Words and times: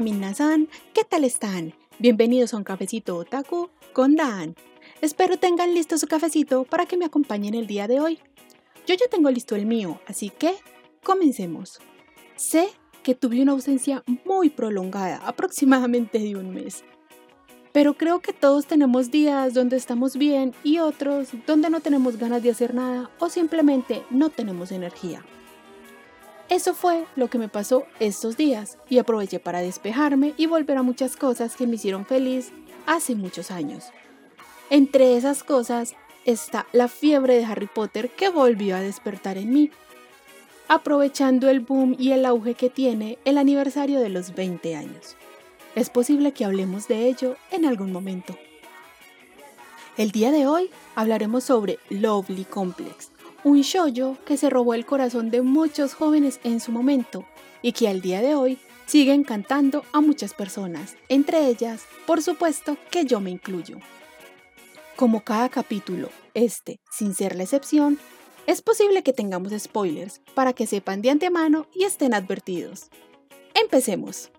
Minasan, 0.00 0.68
¿qué 0.92 1.04
tal 1.04 1.22
están? 1.22 1.72
Bienvenidos 2.00 2.52
a 2.52 2.56
un 2.56 2.64
cafecito 2.64 3.16
otaku 3.16 3.70
con 3.92 4.16
Dan. 4.16 4.56
Espero 5.00 5.38
tengan 5.38 5.72
listo 5.72 5.98
su 5.98 6.08
cafecito 6.08 6.64
para 6.64 6.86
que 6.86 6.96
me 6.96 7.04
acompañen 7.04 7.54
el 7.54 7.68
día 7.68 7.86
de 7.86 8.00
hoy. 8.00 8.18
Yo 8.86 8.96
ya 8.96 9.06
tengo 9.08 9.30
listo 9.30 9.54
el 9.54 9.66
mío, 9.66 10.00
así 10.06 10.30
que 10.30 10.56
comencemos. 11.04 11.78
Sé 12.34 12.68
que 13.04 13.14
tuve 13.14 13.40
una 13.40 13.52
ausencia 13.52 14.02
muy 14.24 14.50
prolongada, 14.50 15.18
aproximadamente 15.26 16.18
de 16.18 16.36
un 16.36 16.52
mes. 16.52 16.82
Pero 17.72 17.94
creo 17.94 18.20
que 18.20 18.32
todos 18.32 18.66
tenemos 18.66 19.12
días 19.12 19.54
donde 19.54 19.76
estamos 19.76 20.16
bien 20.16 20.54
y 20.64 20.78
otros 20.78 21.28
donde 21.46 21.70
no 21.70 21.80
tenemos 21.80 22.16
ganas 22.16 22.42
de 22.42 22.50
hacer 22.50 22.74
nada 22.74 23.10
o 23.20 23.28
simplemente 23.28 24.02
no 24.10 24.30
tenemos 24.30 24.72
energía. 24.72 25.24
Eso 26.48 26.74
fue 26.74 27.06
lo 27.16 27.30
que 27.30 27.38
me 27.38 27.48
pasó 27.48 27.84
estos 28.00 28.36
días 28.36 28.76
y 28.88 28.98
aproveché 28.98 29.40
para 29.40 29.60
despejarme 29.60 30.34
y 30.36 30.46
volver 30.46 30.76
a 30.76 30.82
muchas 30.82 31.16
cosas 31.16 31.56
que 31.56 31.66
me 31.66 31.76
hicieron 31.76 32.04
feliz 32.04 32.52
hace 32.86 33.14
muchos 33.14 33.50
años. 33.50 33.84
Entre 34.68 35.16
esas 35.16 35.42
cosas 35.42 35.94
está 36.26 36.66
la 36.72 36.88
fiebre 36.88 37.36
de 37.36 37.44
Harry 37.44 37.66
Potter 37.66 38.10
que 38.10 38.28
volvió 38.28 38.76
a 38.76 38.80
despertar 38.80 39.38
en 39.38 39.52
mí, 39.52 39.70
aprovechando 40.68 41.48
el 41.48 41.60
boom 41.60 41.96
y 41.98 42.12
el 42.12 42.26
auge 42.26 42.54
que 42.54 42.70
tiene 42.70 43.18
el 43.24 43.38
aniversario 43.38 44.00
de 44.00 44.10
los 44.10 44.34
20 44.34 44.76
años. 44.76 45.16
Es 45.74 45.90
posible 45.90 46.32
que 46.32 46.44
hablemos 46.44 46.88
de 46.88 47.08
ello 47.08 47.36
en 47.50 47.64
algún 47.64 47.90
momento. 47.90 48.36
El 49.96 50.10
día 50.10 50.30
de 50.30 50.46
hoy 50.46 50.70
hablaremos 50.94 51.44
sobre 51.44 51.78
Lovely 51.88 52.44
Complex, 52.44 53.10
un 53.44 53.60
shoujo 53.60 54.16
que 54.24 54.36
se 54.36 54.50
robó 54.50 54.74
el 54.74 54.86
corazón 54.86 55.30
de 55.30 55.42
muchos 55.42 55.94
jóvenes 55.94 56.40
en 56.42 56.60
su 56.60 56.72
momento 56.72 57.26
y 57.62 57.72
que 57.72 57.88
al 57.88 58.00
día 58.00 58.20
de 58.22 58.34
hoy 58.34 58.58
sigue 58.86 59.12
encantando 59.12 59.84
a 59.92 60.00
muchas 60.00 60.34
personas, 60.34 60.96
entre 61.08 61.46
ellas, 61.46 61.82
por 62.06 62.22
supuesto, 62.22 62.76
que 62.90 63.04
yo 63.04 63.20
me 63.20 63.30
incluyo. 63.30 63.78
Como 64.96 65.22
cada 65.22 65.48
capítulo, 65.48 66.08
este, 66.32 66.80
sin 66.90 67.14
ser 67.14 67.36
la 67.36 67.42
excepción, 67.44 67.98
es 68.46 68.62
posible 68.62 69.02
que 69.02 69.12
tengamos 69.12 69.52
spoilers 69.58 70.20
para 70.34 70.52
que 70.52 70.66
sepan 70.66 71.02
de 71.02 71.10
antemano 71.10 71.66
y 71.74 71.84
estén 71.84 72.14
advertidos. 72.14 72.88
Empecemos. 73.54 74.30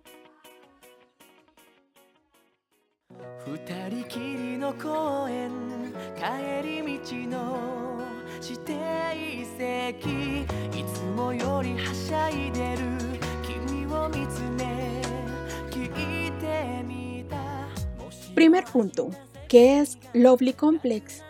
Primer 18.36 18.66
punto, 18.66 19.10
¿qué 19.48 19.80
es 19.80 19.98
Lovely 20.14 20.54
Complex? 20.54 21.24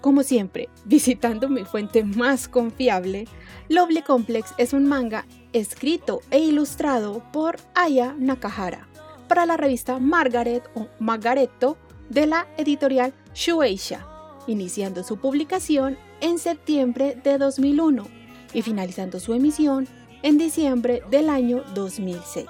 Como 0.00 0.22
siempre, 0.22 0.68
visitando 0.84 1.48
mi 1.48 1.64
fuente 1.64 2.04
más 2.04 2.46
confiable, 2.46 3.26
Lovely 3.68 4.02
Complex 4.02 4.54
es 4.56 4.72
un 4.72 4.86
manga 4.86 5.26
escrito 5.52 6.20
e 6.30 6.38
ilustrado 6.38 7.24
por 7.32 7.56
Aya 7.74 8.14
Nakahara 8.18 8.86
para 9.26 9.46
la 9.46 9.56
revista 9.56 9.98
Margaret 9.98 10.62
o 10.76 10.86
Margaretto 11.00 11.76
de 12.08 12.26
la 12.26 12.46
editorial 12.56 13.12
Shueisha, 13.34 14.06
iniciando 14.46 15.02
su 15.02 15.16
publicación 15.16 15.98
en 16.20 16.38
septiembre 16.38 17.18
de 17.22 17.38
2001 17.38 18.06
y 18.52 18.62
finalizando 18.62 19.20
su 19.20 19.34
emisión 19.34 19.86
en 20.22 20.38
diciembre 20.38 21.02
del 21.10 21.28
año 21.28 21.62
2006. 21.74 22.46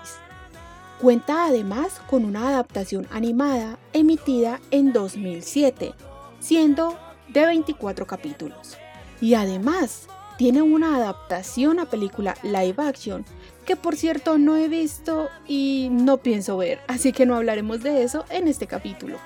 Cuenta 1.01 1.47
además 1.47 2.01
con 2.09 2.25
una 2.25 2.49
adaptación 2.49 3.07
animada 3.11 3.79
emitida 3.93 4.61
en 4.71 4.93
2007, 4.93 5.93
siendo 6.41 6.97
de 7.29 7.45
24 7.45 8.07
capítulos. 8.07 8.79
Y 9.21 9.35
además 9.35 10.09
tiene 10.39 10.63
una 10.63 10.97
adaptación 10.97 11.81
a 11.81 11.87
película 11.87 12.37
live 12.43 12.77
action 12.79 13.25
que 13.65 13.77
por 13.77 13.97
cierto 13.97 14.39
no 14.39 14.57
he 14.57 14.69
visto 14.69 15.29
y 15.47 15.89
no 15.91 16.19
pienso 16.19 16.57
ver, 16.57 16.79
así 16.87 17.13
que 17.13 17.27
no 17.27 17.35
hablaremos 17.35 17.83
de 17.83 18.03
eso 18.03 18.25
en 18.31 18.49
este 18.49 18.67
capítulo. 18.67 19.19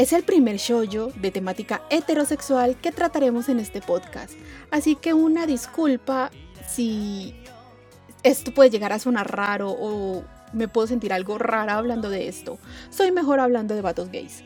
Es 0.00 0.14
el 0.14 0.22
primer 0.22 0.56
shoujo 0.56 1.12
de 1.20 1.30
temática 1.30 1.82
heterosexual 1.90 2.80
que 2.80 2.90
trataremos 2.90 3.50
en 3.50 3.60
este 3.60 3.82
podcast, 3.82 4.32
así 4.70 4.96
que 4.96 5.12
una 5.12 5.44
disculpa 5.44 6.30
si 6.66 7.34
esto 8.22 8.54
puede 8.54 8.70
llegar 8.70 8.94
a 8.94 8.98
sonar 8.98 9.30
raro 9.30 9.76
o 9.78 10.24
me 10.54 10.68
puedo 10.68 10.86
sentir 10.86 11.12
algo 11.12 11.36
rara 11.36 11.74
hablando 11.74 12.08
de 12.08 12.28
esto. 12.28 12.58
Soy 12.88 13.12
mejor 13.12 13.40
hablando 13.40 13.74
de 13.74 13.82
vatos 13.82 14.10
gays. 14.10 14.42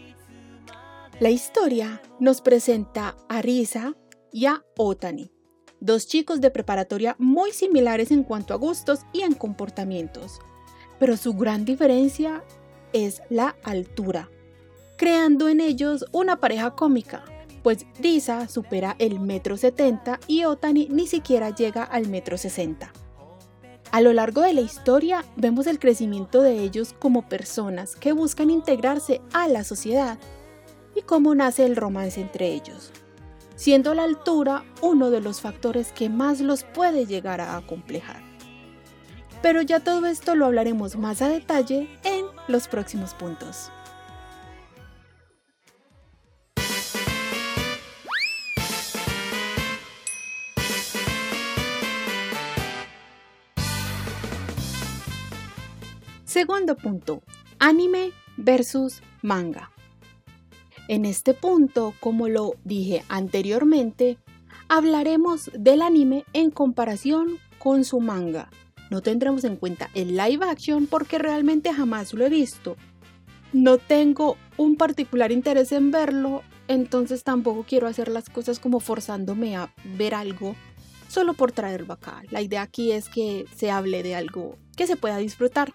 La 1.20 1.30
historia 1.30 2.02
nos 2.18 2.40
presenta 2.40 3.16
a 3.28 3.40
Risa 3.40 3.94
y 4.32 4.46
a 4.46 4.64
Otani, 4.76 5.30
dos 5.78 6.08
chicos 6.08 6.40
de 6.40 6.50
preparatoria 6.50 7.14
muy 7.20 7.52
similares 7.52 8.10
en 8.10 8.24
cuanto 8.24 8.54
a 8.54 8.56
gustos 8.56 9.06
y 9.12 9.20
en 9.20 9.34
comportamientos, 9.34 10.40
pero 10.98 11.16
su 11.16 11.34
gran 11.34 11.64
diferencia 11.64 12.42
es 12.92 13.22
la 13.30 13.54
altura 13.62 14.30
creando 15.04 15.50
en 15.50 15.60
ellos 15.60 16.06
una 16.12 16.40
pareja 16.40 16.70
cómica, 16.70 17.26
pues 17.62 17.84
Risa 18.00 18.48
supera 18.48 18.96
el 18.98 19.20
metro 19.20 19.58
70 19.58 20.18
y 20.28 20.44
Otani 20.44 20.88
ni 20.90 21.06
siquiera 21.06 21.50
llega 21.50 21.84
al 21.84 22.08
metro 22.08 22.38
60. 22.38 22.90
A 23.92 24.00
lo 24.00 24.14
largo 24.14 24.40
de 24.40 24.54
la 24.54 24.62
historia 24.62 25.22
vemos 25.36 25.66
el 25.66 25.78
crecimiento 25.78 26.40
de 26.40 26.58
ellos 26.60 26.94
como 26.98 27.28
personas 27.28 27.96
que 27.96 28.12
buscan 28.12 28.48
integrarse 28.48 29.20
a 29.34 29.46
la 29.46 29.62
sociedad 29.62 30.16
y 30.96 31.02
cómo 31.02 31.34
nace 31.34 31.66
el 31.66 31.76
romance 31.76 32.22
entre 32.22 32.54
ellos, 32.54 32.90
siendo 33.56 33.92
la 33.92 34.04
altura 34.04 34.64
uno 34.80 35.10
de 35.10 35.20
los 35.20 35.42
factores 35.42 35.92
que 35.92 36.08
más 36.08 36.40
los 36.40 36.64
puede 36.64 37.04
llegar 37.04 37.42
a 37.42 37.58
acomplejar. 37.58 38.22
Pero 39.42 39.60
ya 39.60 39.80
todo 39.80 40.06
esto 40.06 40.34
lo 40.34 40.46
hablaremos 40.46 40.96
más 40.96 41.20
a 41.20 41.28
detalle 41.28 41.90
en 42.04 42.24
los 42.48 42.68
próximos 42.68 43.12
puntos. 43.12 43.70
Segundo 56.34 56.74
punto, 56.74 57.22
anime 57.60 58.10
versus 58.36 59.02
manga. 59.22 59.70
En 60.88 61.04
este 61.04 61.32
punto, 61.32 61.94
como 62.00 62.28
lo 62.28 62.54
dije 62.64 63.04
anteriormente, 63.08 64.18
hablaremos 64.68 65.52
del 65.56 65.80
anime 65.80 66.24
en 66.32 66.50
comparación 66.50 67.38
con 67.60 67.84
su 67.84 68.00
manga. 68.00 68.50
No 68.90 69.00
tendremos 69.00 69.44
en 69.44 69.54
cuenta 69.54 69.90
el 69.94 70.16
live 70.16 70.44
action 70.44 70.88
porque 70.88 71.18
realmente 71.18 71.72
jamás 71.72 72.12
lo 72.12 72.26
he 72.26 72.30
visto. 72.30 72.76
No 73.52 73.78
tengo 73.78 74.36
un 74.56 74.74
particular 74.74 75.30
interés 75.30 75.70
en 75.70 75.92
verlo, 75.92 76.42
entonces 76.66 77.22
tampoco 77.22 77.64
quiero 77.64 77.86
hacer 77.86 78.08
las 78.08 78.28
cosas 78.28 78.58
como 78.58 78.80
forzándome 78.80 79.56
a 79.56 79.72
ver 79.96 80.16
algo 80.16 80.56
solo 81.06 81.34
por 81.34 81.52
traerlo 81.52 81.92
acá. 81.92 82.24
La 82.30 82.42
idea 82.42 82.62
aquí 82.62 82.90
es 82.90 83.08
que 83.08 83.44
se 83.54 83.70
hable 83.70 84.02
de 84.02 84.16
algo 84.16 84.58
que 84.76 84.88
se 84.88 84.96
pueda 84.96 85.18
disfrutar. 85.18 85.72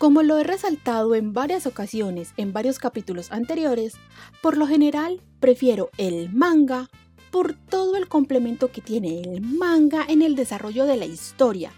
Como 0.00 0.22
lo 0.22 0.38
he 0.38 0.44
resaltado 0.44 1.14
en 1.14 1.34
varias 1.34 1.66
ocasiones 1.66 2.32
en 2.38 2.54
varios 2.54 2.78
capítulos 2.78 3.30
anteriores, 3.32 3.98
por 4.40 4.56
lo 4.56 4.66
general 4.66 5.20
prefiero 5.40 5.90
el 5.98 6.32
manga 6.32 6.88
por 7.30 7.52
todo 7.52 7.96
el 7.96 8.08
complemento 8.08 8.72
que 8.72 8.80
tiene 8.80 9.20
el 9.20 9.42
manga 9.42 10.06
en 10.08 10.22
el 10.22 10.36
desarrollo 10.36 10.86
de 10.86 10.96
la 10.96 11.04
historia 11.04 11.70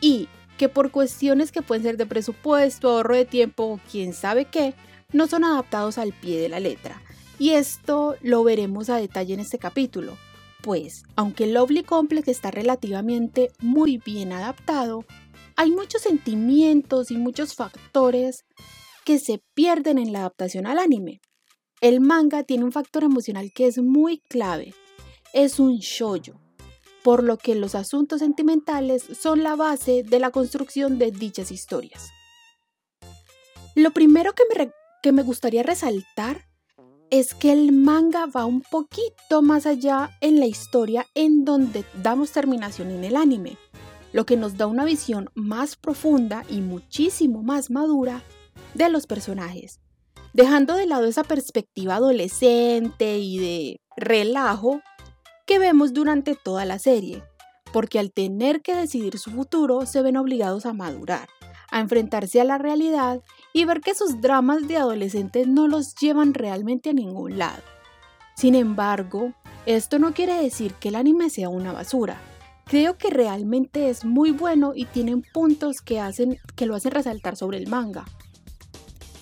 y 0.00 0.28
que 0.58 0.68
por 0.68 0.92
cuestiones 0.92 1.50
que 1.50 1.60
pueden 1.60 1.82
ser 1.82 1.96
de 1.96 2.06
presupuesto, 2.06 2.88
ahorro 2.88 3.16
de 3.16 3.24
tiempo 3.24 3.64
o 3.64 3.80
quién 3.90 4.12
sabe 4.12 4.44
qué, 4.44 4.74
no 5.12 5.26
son 5.26 5.42
adaptados 5.42 5.98
al 5.98 6.12
pie 6.12 6.40
de 6.40 6.48
la 6.48 6.60
letra. 6.60 7.02
Y 7.36 7.50
esto 7.50 8.14
lo 8.22 8.44
veremos 8.44 8.90
a 8.90 8.98
detalle 8.98 9.34
en 9.34 9.40
este 9.40 9.58
capítulo, 9.58 10.16
pues 10.62 11.02
aunque 11.16 11.48
Lovely 11.48 11.82
Complex 11.82 12.28
está 12.28 12.52
relativamente 12.52 13.50
muy 13.58 13.98
bien 13.98 14.32
adaptado, 14.32 15.04
hay 15.56 15.70
muchos 15.70 16.02
sentimientos 16.02 17.10
y 17.10 17.16
muchos 17.16 17.54
factores 17.54 18.44
que 19.04 19.18
se 19.18 19.42
pierden 19.54 19.98
en 19.98 20.12
la 20.12 20.20
adaptación 20.20 20.66
al 20.66 20.78
anime. 20.78 21.20
El 21.80 22.00
manga 22.00 22.42
tiene 22.42 22.64
un 22.64 22.72
factor 22.72 23.04
emocional 23.04 23.50
que 23.54 23.66
es 23.66 23.78
muy 23.78 24.18
clave. 24.18 24.74
Es 25.32 25.58
un 25.58 25.78
shoyo, 25.78 26.34
por 27.02 27.22
lo 27.22 27.38
que 27.38 27.54
los 27.54 27.74
asuntos 27.74 28.20
sentimentales 28.20 29.04
son 29.18 29.42
la 29.42 29.56
base 29.56 30.02
de 30.02 30.18
la 30.18 30.30
construcción 30.30 30.98
de 30.98 31.10
dichas 31.10 31.50
historias. 31.50 32.10
Lo 33.74 33.92
primero 33.92 34.32
que 34.34 34.44
me, 34.54 34.70
que 35.02 35.12
me 35.12 35.22
gustaría 35.22 35.62
resaltar 35.62 36.48
es 37.10 37.34
que 37.34 37.52
el 37.52 37.72
manga 37.72 38.26
va 38.26 38.44
un 38.44 38.62
poquito 38.62 39.40
más 39.42 39.66
allá 39.66 40.10
en 40.20 40.40
la 40.40 40.46
historia 40.46 41.06
en 41.14 41.44
donde 41.44 41.84
damos 42.02 42.32
terminación 42.32 42.90
en 42.90 43.04
el 43.04 43.16
anime 43.16 43.56
lo 44.16 44.24
que 44.24 44.38
nos 44.38 44.56
da 44.56 44.66
una 44.66 44.86
visión 44.86 45.28
más 45.34 45.76
profunda 45.76 46.42
y 46.48 46.62
muchísimo 46.62 47.42
más 47.42 47.70
madura 47.70 48.22
de 48.72 48.88
los 48.88 49.06
personajes, 49.06 49.78
dejando 50.32 50.74
de 50.74 50.86
lado 50.86 51.04
esa 51.04 51.22
perspectiva 51.22 51.96
adolescente 51.96 53.18
y 53.18 53.38
de 53.38 53.80
relajo 53.94 54.80
que 55.46 55.58
vemos 55.58 55.92
durante 55.92 56.34
toda 56.34 56.64
la 56.64 56.78
serie, 56.78 57.22
porque 57.74 57.98
al 57.98 58.10
tener 58.10 58.62
que 58.62 58.74
decidir 58.74 59.18
su 59.18 59.32
futuro 59.32 59.84
se 59.84 60.00
ven 60.00 60.16
obligados 60.16 60.64
a 60.64 60.72
madurar, 60.72 61.28
a 61.70 61.80
enfrentarse 61.80 62.40
a 62.40 62.44
la 62.44 62.56
realidad 62.56 63.20
y 63.52 63.66
ver 63.66 63.82
que 63.82 63.94
sus 63.94 64.22
dramas 64.22 64.66
de 64.66 64.78
adolescentes 64.78 65.46
no 65.46 65.68
los 65.68 65.94
llevan 65.94 66.32
realmente 66.32 66.88
a 66.88 66.94
ningún 66.94 67.36
lado. 67.36 67.62
Sin 68.34 68.54
embargo, 68.54 69.34
esto 69.66 69.98
no 69.98 70.14
quiere 70.14 70.40
decir 70.40 70.72
que 70.72 70.88
el 70.88 70.94
anime 70.94 71.28
sea 71.28 71.50
una 71.50 71.74
basura. 71.74 72.18
Creo 72.68 72.98
que 72.98 73.10
realmente 73.10 73.90
es 73.90 74.04
muy 74.04 74.32
bueno 74.32 74.72
y 74.74 74.86
tienen 74.86 75.22
puntos 75.22 75.80
que, 75.80 76.00
hacen, 76.00 76.40
que 76.56 76.66
lo 76.66 76.74
hacen 76.74 76.90
resaltar 76.90 77.36
sobre 77.36 77.58
el 77.58 77.68
manga. 77.68 78.04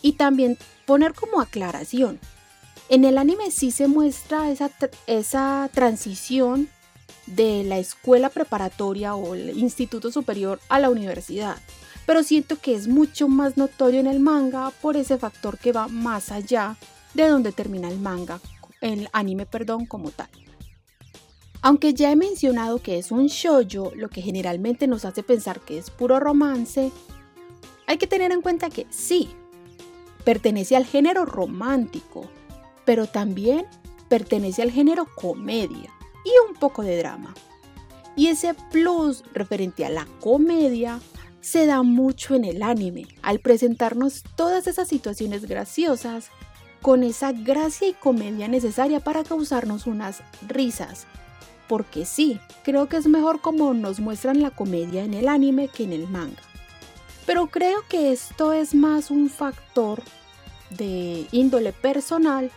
Y 0.00 0.12
también 0.12 0.56
poner 0.87 1.12
como 1.12 1.43
aclaración, 1.43 2.19
en 2.88 3.05
el 3.05 3.19
anime 3.19 3.50
sí 3.50 3.70
se 3.70 3.87
muestra 3.87 4.50
esa, 4.50 4.70
esa 5.06 5.69
transición 5.75 6.70
de 7.26 7.64
la 7.64 7.79
escuela 7.79 8.31
preparatoria 8.31 9.14
o 9.14 9.35
el 9.35 9.58
instituto 9.58 10.11
superior 10.11 10.58
a 10.70 10.79
la 10.79 10.88
universidad, 10.88 11.58
pero 12.06 12.23
siento 12.23 12.58
que 12.58 12.75
es 12.75 12.88
mucho 12.88 13.29
más 13.29 13.58
notorio 13.58 14.00
en 14.00 14.06
el 14.06 14.20
manga 14.20 14.70
por 14.81 14.96
ese 14.96 15.19
factor 15.19 15.58
que 15.58 15.73
va 15.73 15.88
más 15.88 16.32
allá 16.32 16.76
de 17.12 17.29
donde 17.29 17.52
termina 17.52 17.88
el 17.88 17.99
manga, 17.99 18.41
el 18.81 19.08
anime, 19.12 19.44
perdón, 19.44 19.85
como 19.85 20.11
tal. 20.11 20.29
Aunque 21.64 21.94
ya 21.94 22.12
he 22.12 22.16
mencionado 22.16 22.78
que 22.78 22.99
es 22.99 23.11
un 23.11 23.28
shoujo, 23.28 23.90
lo 23.96 24.11
que 24.11 24.20
generalmente 24.20 24.87
nos 24.87 25.06
hace 25.06 25.22
pensar 25.22 25.61
que 25.61 25.78
es 25.78 25.88
puro 25.88 26.20
romance, 26.20 26.93
hay 27.87 27.96
que 27.96 28.06
tener 28.06 28.32
en 28.32 28.43
cuenta 28.43 28.69
que 28.69 28.87
sí, 28.90 29.31
pertenece 30.25 30.76
al 30.76 30.84
género 30.84 31.25
romántico, 31.25 32.28
pero 32.84 33.06
también 33.06 33.64
pertenece 34.11 34.61
al 34.61 34.72
género 34.72 35.06
comedia 35.14 35.90
y 36.26 36.32
un 36.46 36.55
poco 36.55 36.82
de 36.82 36.99
drama. 36.99 37.32
Y 38.14 38.26
ese 38.26 38.52
plus 38.70 39.25
referente 39.32 39.87
a 39.87 39.90
la 39.90 40.06
comedia 40.20 41.00
se 41.40 41.64
da 41.64 41.82
mucho 41.82 42.34
en 42.34 42.44
el 42.44 42.62
anime, 42.62 43.06
al 43.22 43.40
presentarnos 43.40 44.22
todas 44.37 44.67
esas 44.67 44.87
situaciones 44.87 45.46
graciosas 45.46 46.28
con 46.82 47.05
esa 47.05 47.32
gracia 47.32 47.88
y 47.88 47.94
comedia 47.94 48.49
necesaria 48.49 49.00
para 49.00 49.25
causarnos 49.25 49.87
unas 49.87 50.22
risas. 50.46 51.06
Porque 51.69 52.05
sí, 52.05 52.40
creo 52.62 52.88
que 52.88 52.96
es 52.96 53.06
mejor 53.06 53.40
como 53.40 53.72
nos 53.75 54.00
muestran 54.00 54.43
la 54.43 54.50
comedia 54.50 55.05
en 55.05 55.14
el 55.14 55.28
anime 55.28 55.69
que 55.69 55.84
en 55.84 55.93
el 55.93 56.08
manga. 56.08 56.43
Pero 57.26 57.46
creo 57.46 57.78
que 57.88 58.12
esto 58.12 58.52
es 58.52 58.75
más 58.75 59.11
un 59.11 59.31
factor 59.31 60.02
de 60.70 61.26
índole 61.32 61.72
personal 61.72 62.50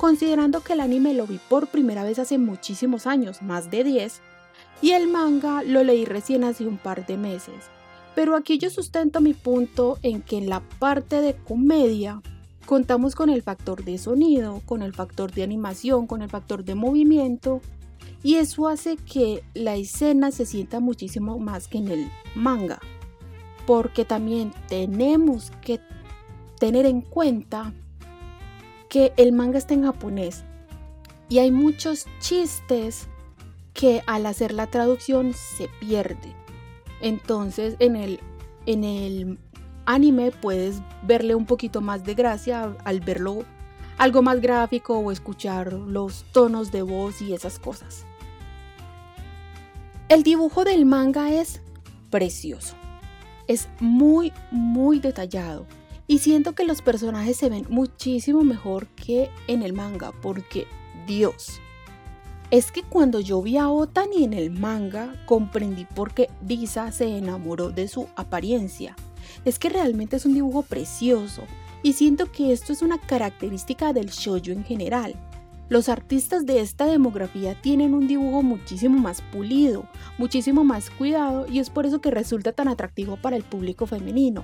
considerando 0.00 0.62
que 0.62 0.72
el 0.72 0.80
anime 0.80 1.12
lo 1.12 1.26
vi 1.26 1.38
por 1.50 1.68
primera 1.68 2.04
vez 2.04 2.18
hace 2.18 2.38
muchísimos 2.38 3.06
años, 3.06 3.42
más 3.42 3.70
de 3.70 3.84
10, 3.84 4.22
y 4.80 4.92
el 4.92 5.08
manga 5.08 5.62
lo 5.62 5.84
leí 5.84 6.06
recién 6.06 6.42
hace 6.42 6.66
un 6.66 6.78
par 6.78 7.04
de 7.06 7.18
meses. 7.18 7.68
Pero 8.14 8.34
aquí 8.34 8.56
yo 8.56 8.70
sustento 8.70 9.20
mi 9.20 9.34
punto 9.34 9.98
en 10.02 10.22
que 10.22 10.38
en 10.38 10.48
la 10.48 10.60
parte 10.78 11.20
de 11.20 11.34
comedia 11.36 12.22
contamos 12.64 13.14
con 13.14 13.28
el 13.28 13.42
factor 13.42 13.84
de 13.84 13.98
sonido, 13.98 14.62
con 14.64 14.80
el 14.80 14.94
factor 14.94 15.32
de 15.32 15.42
animación, 15.42 16.06
con 16.06 16.22
el 16.22 16.30
factor 16.30 16.64
de 16.64 16.74
movimiento, 16.74 17.60
y 18.22 18.36
eso 18.36 18.68
hace 18.68 18.96
que 18.96 19.42
la 19.54 19.76
escena 19.76 20.30
se 20.30 20.44
sienta 20.44 20.80
muchísimo 20.80 21.38
más 21.38 21.68
que 21.68 21.78
en 21.78 21.88
el 21.88 22.10
manga. 22.34 22.78
Porque 23.66 24.04
también 24.04 24.52
tenemos 24.68 25.52
que 25.62 25.80
tener 26.58 26.86
en 26.86 27.00
cuenta 27.00 27.72
que 28.88 29.12
el 29.16 29.32
manga 29.32 29.58
está 29.58 29.74
en 29.74 29.84
japonés 29.84 30.44
y 31.28 31.38
hay 31.38 31.50
muchos 31.50 32.06
chistes 32.18 33.08
que 33.72 34.02
al 34.06 34.26
hacer 34.26 34.52
la 34.52 34.66
traducción 34.66 35.32
se 35.32 35.68
pierde. 35.80 36.34
Entonces 37.00 37.76
en 37.78 37.96
el, 37.96 38.20
en 38.66 38.84
el 38.84 39.38
anime 39.86 40.32
puedes 40.32 40.82
verle 41.06 41.34
un 41.34 41.46
poquito 41.46 41.80
más 41.80 42.04
de 42.04 42.14
gracia 42.14 42.76
al 42.84 43.00
verlo 43.00 43.44
algo 44.00 44.22
más 44.22 44.40
gráfico 44.40 44.98
o 44.98 45.12
escuchar 45.12 45.74
los 45.74 46.24
tonos 46.32 46.72
de 46.72 46.80
voz 46.80 47.20
y 47.20 47.34
esas 47.34 47.58
cosas. 47.58 48.06
El 50.10 50.24
dibujo 50.24 50.64
del 50.64 50.86
manga 50.86 51.32
es 51.32 51.60
precioso. 52.10 52.74
Es 53.46 53.68
muy, 53.78 54.32
muy 54.50 54.98
detallado. 54.98 55.68
Y 56.08 56.18
siento 56.18 56.52
que 56.52 56.64
los 56.64 56.82
personajes 56.82 57.36
se 57.36 57.48
ven 57.48 57.64
muchísimo 57.68 58.42
mejor 58.42 58.88
que 58.88 59.30
en 59.46 59.62
el 59.62 59.72
manga, 59.72 60.10
porque 60.20 60.66
Dios. 61.06 61.60
Es 62.50 62.72
que 62.72 62.82
cuando 62.82 63.20
yo 63.20 63.40
vi 63.40 63.56
a 63.56 63.68
Otani 63.68 64.24
en 64.24 64.32
el 64.32 64.50
manga, 64.50 65.14
comprendí 65.26 65.84
por 65.84 66.12
qué 66.12 66.28
Risa 66.44 66.90
se 66.90 67.16
enamoró 67.16 67.70
de 67.70 67.86
su 67.86 68.08
apariencia. 68.16 68.96
Es 69.44 69.60
que 69.60 69.68
realmente 69.68 70.16
es 70.16 70.26
un 70.26 70.34
dibujo 70.34 70.62
precioso, 70.62 71.44
y 71.84 71.92
siento 71.92 72.32
que 72.32 72.52
esto 72.52 72.72
es 72.72 72.82
una 72.82 72.98
característica 72.98 73.92
del 73.92 74.08
shoujo 74.08 74.50
en 74.50 74.64
general. 74.64 75.14
Los 75.70 75.88
artistas 75.88 76.46
de 76.46 76.58
esta 76.58 76.84
demografía 76.84 77.54
tienen 77.54 77.94
un 77.94 78.08
dibujo 78.08 78.42
muchísimo 78.42 78.98
más 78.98 79.22
pulido, 79.22 79.86
muchísimo 80.18 80.64
más 80.64 80.90
cuidado 80.90 81.46
y 81.48 81.60
es 81.60 81.70
por 81.70 81.86
eso 81.86 82.00
que 82.00 82.10
resulta 82.10 82.50
tan 82.50 82.66
atractivo 82.66 83.16
para 83.16 83.36
el 83.36 83.44
público 83.44 83.86
femenino. 83.86 84.42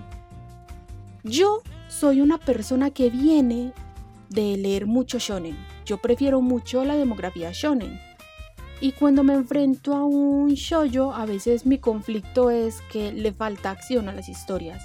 Yo 1.25 1.63
soy 1.89 2.21
una 2.21 2.39
persona 2.39 2.91
que 2.91 3.11
viene 3.11 3.73
de 4.29 4.57
leer 4.57 4.87
mucho 4.87 5.19
shonen. 5.19 5.57
Yo 5.85 5.99
prefiero 5.99 6.41
mucho 6.41 6.85
la 6.85 6.95
demografía 6.95 7.51
shonen. 7.53 7.99
Y 8.81 8.93
cuando 8.93 9.25
me 9.25 9.35
enfrento 9.35 9.97
a 9.97 10.05
un 10.05 10.55
shoujo, 10.55 11.13
a 11.13 11.27
veces 11.27 11.67
mi 11.67 11.79
conflicto 11.79 12.51
es 12.51 12.83
que 12.93 13.13
le 13.13 13.33
falta 13.33 13.73
acción 13.73 14.09
a 14.09 14.13
las 14.13 14.29
historias. 14.29 14.81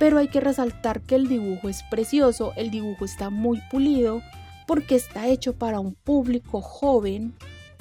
Pero 0.00 0.18
hay 0.18 0.26
que 0.26 0.40
resaltar 0.40 1.02
que 1.02 1.14
el 1.14 1.28
dibujo 1.28 1.68
es 1.68 1.84
precioso, 1.84 2.54
el 2.56 2.72
dibujo 2.72 3.04
está 3.04 3.30
muy 3.30 3.60
pulido, 3.70 4.20
porque 4.66 4.96
está 4.96 5.28
hecho 5.28 5.54
para 5.54 5.80
un 5.80 5.94
público 5.94 6.60
joven, 6.60 7.34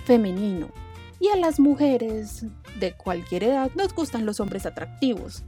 femenino. 0.05 0.69
Y 1.19 1.29
a 1.29 1.35
las 1.35 1.59
mujeres 1.59 2.45
de 2.79 2.93
cualquier 2.93 3.45
edad 3.45 3.71
nos 3.75 3.93
gustan 3.93 4.25
los 4.25 4.39
hombres 4.39 4.65
atractivos 4.65 5.43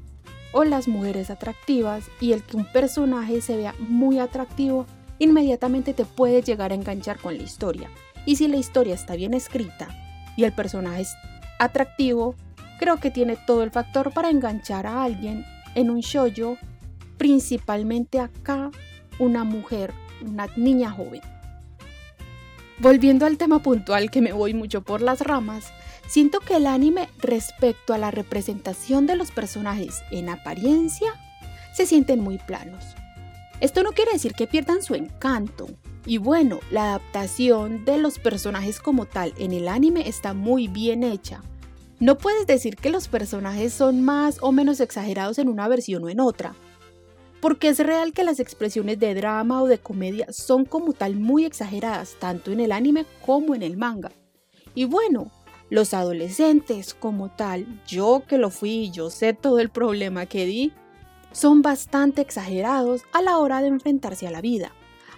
o 0.52 0.64
las 0.64 0.88
mujeres 0.88 1.30
atractivas 1.30 2.06
y 2.20 2.32
el 2.32 2.44
que 2.44 2.58
un 2.58 2.66
personaje 2.66 3.42
se 3.42 3.58
vea 3.58 3.76
muy 3.80 4.20
atractivo 4.20 4.86
inmediatamente 5.20 5.94
te 5.94 6.06
puede 6.06 6.42
llegar 6.42 6.72
a 6.72 6.76
enganchar 6.76 7.20
con 7.20 7.38
la 7.38 7.44
historia. 7.44 7.90
Y 8.26 8.36
si 8.36 8.48
la 8.48 8.58
historia 8.58 8.96
está 8.96 9.16
bien 9.16 9.34
escrita 9.34 9.88
y 10.36 10.44
el 10.44 10.54
personaje 10.54 11.02
es 11.02 11.14
atractivo, 11.60 12.36
creo 12.80 12.98
que 12.98 13.12
tiene 13.12 13.38
todo 13.48 13.64
el 13.64 13.72
factor 13.72 14.14
para 14.14 14.30
enganchar 14.30 14.86
a 14.86 15.04
alguien 15.04 15.46
en 15.76 15.90
un 15.90 16.00
shoujo, 16.00 16.58
principalmente 17.18 18.20
acá 18.20 18.72
una 19.20 19.44
mujer, 19.44 19.94
una 20.22 20.48
niña 20.56 20.92
joven. 20.92 21.22
Volviendo 22.80 23.26
al 23.26 23.38
tema 23.38 23.62
puntual 23.62 24.12
que 24.12 24.22
me 24.22 24.34
voy 24.34 24.54
mucho 24.54 24.84
por 24.84 25.02
las 25.02 25.22
ramas, 25.22 25.72
Siento 26.08 26.40
que 26.40 26.56
el 26.56 26.68
anime 26.68 27.10
respecto 27.20 27.94
a 27.94 27.98
la 27.98 28.12
representación 28.12 29.06
de 29.08 29.18
los 29.18 29.32
personajes 29.32 30.02
en 30.10 30.30
apariencia 30.30 31.14
se 31.74 31.86
sienten 31.86 32.22
muy 32.22 32.38
planos. 32.38 32.84
Esto 33.60 33.84
no 33.84 33.92
quiere 33.92 34.14
decir 34.14 34.34
que 34.34 34.48
pierdan 34.48 34.82
su 34.82 34.96
encanto. 34.96 35.68
Y 36.06 36.18
bueno, 36.18 36.60
la 36.72 36.84
adaptación 36.84 37.84
de 37.84 37.98
los 37.98 38.20
personajes 38.20 38.80
como 38.80 39.06
tal 39.06 39.34
en 39.38 39.52
el 39.52 39.68
anime 39.68 40.08
está 40.08 40.34
muy 40.34 40.70
bien 40.70 41.04
hecha. 41.04 41.42
No 42.00 42.18
puedes 42.18 42.48
decir 42.48 42.78
que 42.78 42.90
los 42.90 43.10
personajes 43.10 43.74
son 43.74 44.02
más 44.02 44.38
o 44.40 44.54
menos 44.54 44.80
exagerados 44.80 45.40
en 45.40 45.50
una 45.50 45.68
versión 45.68 46.06
o 46.06 46.10
en 46.10 46.22
otra. 46.22 46.54
Porque 47.40 47.70
es 47.70 47.80
real 47.80 48.14
que 48.14 48.24
las 48.24 48.40
expresiones 48.40 49.00
de 49.00 49.14
drama 49.14 49.62
o 49.62 49.68
de 49.68 49.78
comedia 49.78 50.28
son 50.32 50.66
como 50.66 50.94
tal 50.94 51.16
muy 51.16 51.46
exageradas, 51.46 52.16
tanto 52.20 52.52
en 52.52 52.60
el 52.60 52.72
anime 52.72 53.06
como 53.26 53.54
en 53.54 53.62
el 53.62 53.78
manga. 53.78 54.12
Y 54.74 54.86
bueno, 54.86 55.32
los 55.70 55.94
adolescentes 55.94 56.94
como 56.94 57.30
tal, 57.30 57.82
yo 57.86 58.24
que 58.28 58.38
lo 58.38 58.50
fui 58.50 58.86
y 58.86 58.92
yo 58.92 59.10
sé 59.10 59.34
todo 59.34 59.60
el 59.60 59.70
problema 59.70 60.26
que 60.26 60.46
di, 60.46 60.74
son 61.32 61.62
bastante 61.62 62.22
exagerados 62.22 63.04
a 63.12 63.22
la 63.22 63.38
hora 63.38 63.62
de 63.62 63.68
enfrentarse 63.68 64.28
a 64.28 64.32
la 64.32 64.42
vida. 64.42 64.72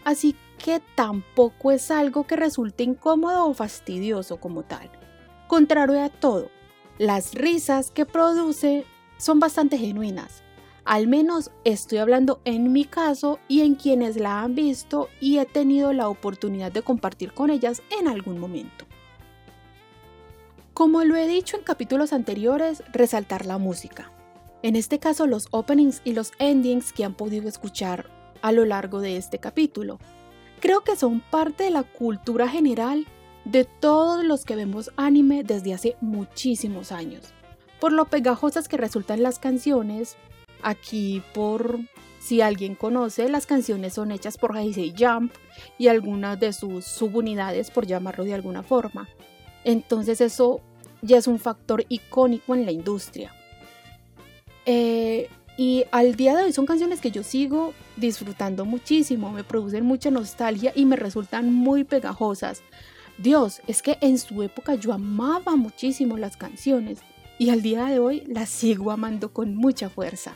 Así 0.04 0.36
que 0.58 0.82
tampoco 0.96 1.72
es 1.72 1.92
algo 1.92 2.26
que 2.26 2.36
resulte 2.36 2.84
incómodo 2.84 3.46
o 3.46 3.54
fastidioso 3.54 4.38
como 4.38 4.64
tal. 4.64 4.90
Contrario 5.48 6.02
a 6.04 6.10
todo, 6.10 6.50
las 6.98 7.34
risas 7.34 7.92
que 7.92 8.06
produce 8.06 8.86
son 9.18 9.40
bastante 9.40 9.78
genuinas. 9.78 10.44
Al 10.86 11.08
menos 11.08 11.52
estoy 11.66 12.00
hablando 12.00 12.42
en 12.46 12.72
mi 12.72 12.86
caso 12.86 13.40
y 13.48 13.62
en 13.62 13.76
quienes 13.76 14.18
la 14.18 14.42
han 14.42 14.56
visto 14.56 15.10
y 15.20 15.38
he 15.38 15.46
tenido 15.46 15.94
la 15.94 16.10
oportunidad 16.10 16.72
de 16.72 16.82
compartir 16.82 17.34
con 17.34 17.50
ellas 17.50 17.82
en 18.00 18.08
algún 18.08 18.40
momento. 18.40 18.86
Como 20.74 21.04
lo 21.04 21.16
he 21.16 21.28
dicho 21.28 21.58
en 21.58 21.64
capítulos 21.64 22.14
anteriores, 22.14 22.84
resaltar 22.94 23.46
la 23.46 23.58
música. 23.58 24.12
En 24.64 24.76
este 24.76 25.00
caso 25.00 25.28
los 25.28 25.48
openings 25.52 26.02
y 26.04 26.14
los 26.14 26.32
endings 26.40 26.94
que 26.94 27.04
han 27.04 27.14
podido 27.14 27.48
escuchar 27.48 28.10
a 28.42 28.52
lo 28.52 28.66
largo 28.66 29.00
de 29.02 29.18
este 29.18 29.40
capítulo. 29.40 30.00
Creo 30.60 30.82
que 30.82 30.96
son 30.96 31.22
parte 31.22 31.66
de 31.66 31.72
la 31.72 31.84
cultura 31.84 32.48
general 32.48 33.06
de 33.46 33.66
todos 33.66 34.24
los 34.24 34.46
que 34.46 34.56
vemos 34.56 34.92
anime 34.98 35.44
desde 35.44 35.74
hace 35.74 35.96
muchísimos 36.02 36.92
años. 36.92 37.34
Por 37.80 37.94
lo 37.94 38.06
pegajosas 38.06 38.68
que 38.68 38.78
resultan 38.78 39.24
las 39.24 39.40
canciones, 39.40 40.18
aquí 40.62 41.22
por 41.34 41.80
si 42.20 42.42
alguien 42.42 42.76
conoce, 42.76 43.30
las 43.30 43.46
canciones 43.46 43.94
son 43.94 44.12
hechas 44.12 44.38
por 44.38 44.56
Heisei 44.56 44.94
Jump 44.98 45.34
y 45.78 45.88
algunas 45.88 46.40
de 46.40 46.54
sus 46.54 46.86
subunidades, 46.86 47.72
por 47.72 47.88
llamarlo 47.88 48.24
de 48.24 48.34
alguna 48.34 48.62
forma. 48.62 49.08
Entonces 49.64 50.22
eso 50.22 50.62
ya 51.02 51.18
es 51.18 51.28
un 51.28 51.40
factor 51.40 51.86
icónico 51.90 52.56
en 52.56 52.66
la 52.66 52.72
industria. 52.72 53.34
Eh, 54.66 55.30
y 55.58 55.86
al 55.92 56.16
día 56.16 56.36
de 56.36 56.44
hoy 56.44 56.54
son 56.54 56.66
canciones 56.66 57.02
que 57.02 57.12
yo 57.12 57.24
sigo 57.24 57.74
disfrutando 57.98 58.66
muchísimo, 58.66 59.32
me 59.32 59.44
producen 59.44 59.86
mucha 59.86 60.12
nostalgia 60.12 60.72
y 60.76 60.86
me 60.86 60.96
resultan 60.96 61.54
muy 61.54 61.84
pegajosas. 61.84 62.62
Dios, 63.18 63.62
es 63.68 63.82
que 63.82 63.98
en 64.00 64.18
su 64.18 64.44
época 64.44 64.76
yo 64.76 64.94
amaba 64.94 65.56
muchísimo 65.56 66.18
las 66.18 66.38
canciones 66.38 67.00
y 67.38 67.50
al 67.50 67.62
día 67.62 67.86
de 67.86 68.00
hoy 68.00 68.24
las 68.28 68.50
sigo 68.50 68.92
amando 68.92 69.34
con 69.34 69.56
mucha 69.56 69.90
fuerza. 69.90 70.34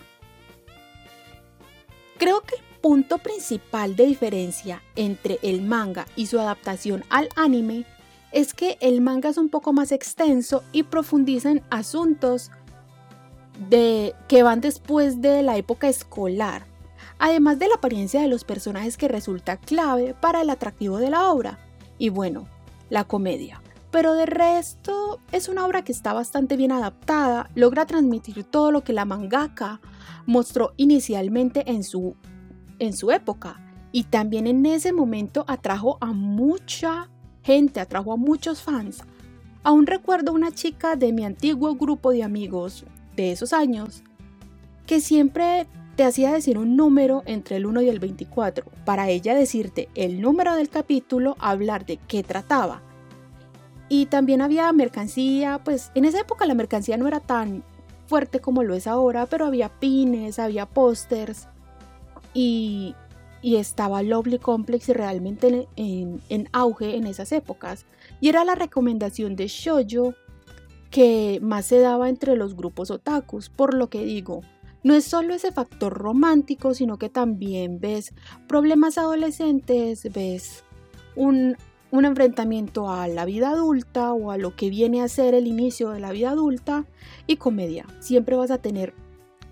Creo 2.18 2.42
que 2.42 2.56
el 2.56 2.80
punto 2.82 3.18
principal 3.18 3.96
de 3.96 4.06
diferencia 4.06 4.82
entre 4.96 5.40
el 5.42 5.62
manga 5.62 6.06
y 6.16 6.28
su 6.28 6.40
adaptación 6.40 7.04
al 7.10 7.30
anime 7.36 7.86
es 8.32 8.54
que 8.54 8.78
el 8.82 9.02
manga 9.02 9.30
es 9.30 9.38
un 9.38 9.50
poco 9.50 9.74
más 9.74 9.92
extenso 9.92 10.64
y 10.72 10.84
profundiza 10.84 11.52
en 11.52 11.64
asuntos 11.70 12.52
de, 13.70 14.14
que 14.28 14.44
van 14.44 14.62
después 14.62 15.22
de 15.22 15.44
la 15.44 15.58
época 15.58 15.88
escolar, 15.88 16.66
además 17.20 17.60
de 17.60 17.68
la 17.68 17.76
apariencia 17.76 18.22
de 18.22 18.28
los 18.28 18.44
personajes 18.44 18.98
que 18.98 19.08
resulta 19.08 19.58
clave 19.58 20.16
para 20.20 20.42
el 20.42 20.50
atractivo 20.50 20.98
de 20.98 21.12
la 21.12 21.32
obra, 21.32 21.60
y 21.98 22.10
bueno, 22.10 22.48
la 22.90 23.04
comedia. 23.04 23.63
Pero 23.94 24.16
de 24.16 24.26
resto 24.26 25.20
es 25.32 25.48
una 25.48 25.68
obra 25.68 25.84
que 25.84 25.92
está 25.92 26.14
bastante 26.14 26.58
bien 26.58 26.72
adaptada, 26.72 27.52
logra 27.54 27.86
transmitir 27.86 28.44
todo 28.44 28.72
lo 28.72 28.84
que 28.84 28.92
la 28.92 29.06
mangaka 29.06 29.82
mostró 30.26 30.74
inicialmente 30.78 31.70
en 31.70 31.84
su, 31.84 32.16
en 32.80 32.94
su 32.94 33.12
época 33.12 33.62
y 33.92 34.06
también 34.06 34.48
en 34.48 34.66
ese 34.66 34.94
momento 34.94 35.46
atrajo 35.48 36.00
a 36.02 36.08
mucha 36.08 37.12
gente, 37.44 37.80
atrajo 37.80 38.14
a 38.14 38.18
muchos 38.18 38.64
fans. 38.64 39.04
Aún 39.62 39.86
recuerdo 39.86 40.34
una 40.34 40.52
chica 40.52 40.96
de 40.96 41.14
mi 41.14 41.24
antiguo 41.24 41.76
grupo 41.76 42.10
de 42.10 42.24
amigos 42.24 42.86
de 43.16 43.32
esos 43.32 43.54
años 43.54 44.02
que 44.88 45.02
siempre 45.02 45.68
te 45.96 46.04
hacía 46.04 46.34
decir 46.34 46.58
un 46.58 46.76
número 46.76 47.22
entre 47.28 47.58
el 47.58 47.68
1 47.68 47.84
y 47.84 47.90
el 47.90 48.00
24, 48.00 48.66
para 48.86 49.10
ella 49.10 49.36
decirte 49.36 49.88
el 49.94 50.20
número 50.20 50.56
del 50.56 50.70
capítulo, 50.70 51.36
hablar 51.38 51.86
de 51.86 51.98
qué 51.98 52.24
trataba. 52.24 52.82
Y 53.94 54.08
también 54.08 54.42
había 54.42 54.74
mercancía, 54.74 55.62
pues 55.64 55.92
en 55.94 56.06
esa 56.06 56.20
época 56.20 56.48
la 56.48 56.56
mercancía 56.56 56.98
no 56.98 57.08
era 57.08 57.20
tan 57.20 57.64
fuerte 58.08 58.40
como 58.40 58.64
lo 58.64 58.74
es 58.74 58.88
ahora, 58.88 59.28
pero 59.28 59.46
había 59.46 59.70
pines, 59.70 60.40
había 60.40 60.66
pósters 60.66 61.48
y, 62.34 62.96
y 63.44 63.58
estaba 63.58 64.02
Lovely 64.02 64.40
Complex 64.40 64.88
realmente 64.88 65.68
en, 65.76 66.20
en, 66.30 66.50
auge 66.54 66.96
en 66.96 67.06
esas 67.06 67.32
épocas. 67.32 67.86
Y 68.20 68.30
era 68.30 68.44
la 68.44 68.56
recomendación 68.56 69.36
de 69.36 69.46
Shoujo 69.46 70.16
que 70.90 71.38
más 71.44 71.68
se 71.68 71.78
daba 71.78 72.10
entre 72.10 72.36
los 72.36 72.56
grupos 72.56 72.90
otakus, 72.90 73.50
por 73.50 73.76
lo 73.76 73.92
que 73.92 74.04
digo, 74.04 74.42
no 74.82 74.96
es 74.96 75.04
solo 75.04 75.36
ese 75.36 75.52
factor 75.52 75.94
romántico, 75.94 76.74
sino 76.74 76.98
que 76.98 77.10
también 77.10 77.80
ves 77.80 78.12
problemas 78.48 78.98
adolescentes, 78.98 80.12
ves 80.12 80.64
un, 81.16 81.58
un, 81.94 82.06
enfrentamiento 82.06 82.90
a 82.90 83.08
la 83.08 83.24
vida 83.24 83.52
adulta 83.52 84.14
o 84.14 84.32
a 84.32 84.38
lo 84.38 84.56
que 84.56 84.72
viene 84.72 85.04
a 85.04 85.08
ser 85.08 85.36
el 85.36 85.46
inicio 85.46 85.92
de 85.92 86.00
la 86.00 86.12
vida 86.12 86.32
adulta 86.32 86.86
y 87.28 87.36
comedia. 87.36 87.86
Siempre 88.00 88.36
vas 88.36 88.50
a 88.50 88.58
tener 88.58 88.96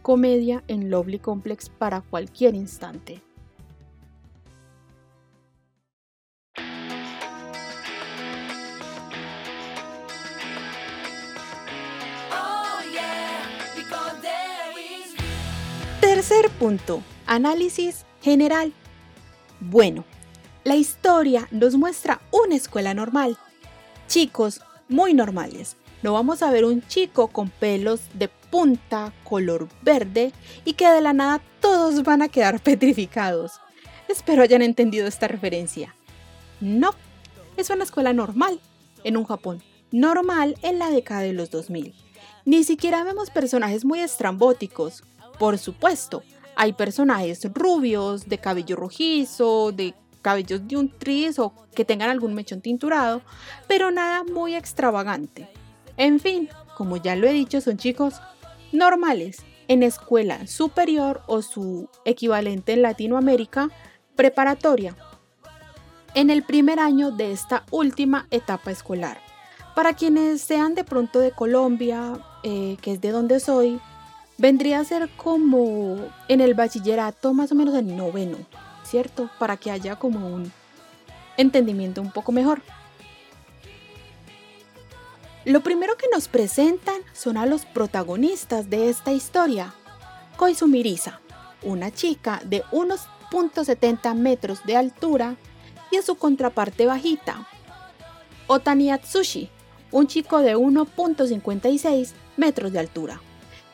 comedia 0.01 0.63
en 0.67 0.89
Lovely 0.89 1.19
Complex 1.19 1.69
para 1.69 2.01
cualquier 2.01 2.55
instante. 2.55 3.21
Tercer 16.01 16.49
punto, 16.57 17.03
análisis 17.27 18.05
general. 18.21 18.73
Bueno, 19.59 20.05
la 20.63 20.75
historia 20.75 21.47
nos 21.51 21.75
muestra 21.75 22.21
una 22.31 22.55
escuela 22.55 22.93
normal. 22.93 23.37
Chicos 24.07 24.61
muy 24.89 25.13
normales. 25.13 25.77
No 26.03 26.13
vamos 26.13 26.41
a 26.41 26.51
ver 26.51 26.65
un 26.65 26.85
chico 26.87 27.27
con 27.27 27.49
pelos 27.49 28.01
de 28.13 28.27
punta, 28.27 29.13
color 29.23 29.69
verde 29.81 30.33
y 30.65 30.73
que 30.73 30.87
de 30.89 31.01
la 31.01 31.13
nada 31.13 31.41
todos 31.59 32.03
van 32.03 32.21
a 32.21 32.29
quedar 32.29 32.59
petrificados. 32.63 33.53
Espero 34.07 34.43
hayan 34.43 34.61
entendido 34.61 35.07
esta 35.07 35.27
referencia. 35.27 35.95
No, 36.59 36.91
es 37.57 37.69
una 37.69 37.83
escuela 37.83 38.13
normal 38.13 38.59
en 39.03 39.17
un 39.17 39.25
Japón 39.25 39.63
normal 39.91 40.57
en 40.61 40.79
la 40.79 40.89
década 40.89 41.21
de 41.21 41.33
los 41.33 41.51
2000. 41.51 41.93
Ni 42.45 42.63
siquiera 42.63 43.03
vemos 43.03 43.29
personajes 43.29 43.85
muy 43.85 43.99
estrambóticos, 43.99 45.03
por 45.37 45.57
supuesto, 45.57 46.23
hay 46.55 46.73
personajes 46.73 47.41
rubios, 47.53 48.27
de 48.27 48.37
cabello 48.37 48.75
rojizo, 48.75 49.71
de 49.71 49.93
cabellos 50.21 50.67
de 50.67 50.77
un 50.77 50.89
tris 50.89 51.39
o 51.39 51.53
que 51.75 51.85
tengan 51.85 52.09
algún 52.09 52.33
mechón 52.33 52.61
tinturado, 52.61 53.21
pero 53.67 53.91
nada 53.91 54.23
muy 54.23 54.55
extravagante. 54.55 55.49
En 55.97 56.19
fin, 56.19 56.49
como 56.77 56.97
ya 56.97 57.15
lo 57.15 57.27
he 57.27 57.33
dicho, 57.33 57.61
son 57.61 57.77
chicos 57.77 58.21
normales 58.71 59.43
en 59.67 59.83
escuela 59.83 60.47
superior 60.47 61.21
o 61.27 61.41
su 61.41 61.89
equivalente 62.05 62.73
en 62.73 62.81
Latinoamérica, 62.81 63.69
preparatoria, 64.15 64.95
en 66.13 66.29
el 66.29 66.43
primer 66.43 66.79
año 66.79 67.11
de 67.11 67.31
esta 67.31 67.63
última 67.71 68.27
etapa 68.31 68.71
escolar. 68.71 69.19
Para 69.75 69.93
quienes 69.93 70.41
sean 70.41 70.75
de 70.75 70.83
pronto 70.83 71.19
de 71.19 71.31
Colombia, 71.31 72.19
eh, 72.43 72.77
que 72.81 72.93
es 72.93 73.01
de 73.01 73.11
donde 73.11 73.39
soy, 73.39 73.79
vendría 74.37 74.79
a 74.79 74.83
ser 74.83 75.09
como 75.15 75.97
en 76.27 76.41
el 76.41 76.53
bachillerato 76.53 77.33
más 77.33 77.51
o 77.51 77.55
menos 77.55 77.75
el 77.75 77.95
noveno, 77.95 78.37
Para 79.39 79.57
que 79.57 79.71
haya 79.71 79.95
como 79.95 80.27
un 80.27 80.51
entendimiento 81.37 82.01
un 82.01 82.11
poco 82.11 82.31
mejor. 82.31 82.61
Lo 85.45 85.61
primero 85.61 85.95
que 85.97 86.07
nos 86.13 86.27
presentan 86.27 87.01
son 87.13 87.37
a 87.37 87.45
los 87.45 87.65
protagonistas 87.65 88.69
de 88.69 88.89
esta 88.89 89.11
historia. 89.13 89.73
Koizumirisa, 90.37 91.21
una 91.63 91.91
chica 91.91 92.41
de 92.45 92.63
unos 92.71 93.07
.70 93.31 94.13
metros 94.13 94.63
de 94.65 94.75
altura 94.75 95.37
y 95.89 95.97
a 95.97 96.01
su 96.01 96.15
contraparte 96.15 96.85
bajita. 96.85 97.47
Otani 98.47 98.91
Atsushi, 98.91 99.49
un 99.91 100.07
chico 100.07 100.39
de 100.39 100.57
1.56 100.57 102.11
metros 102.35 102.73
de 102.73 102.79
altura 102.79 103.21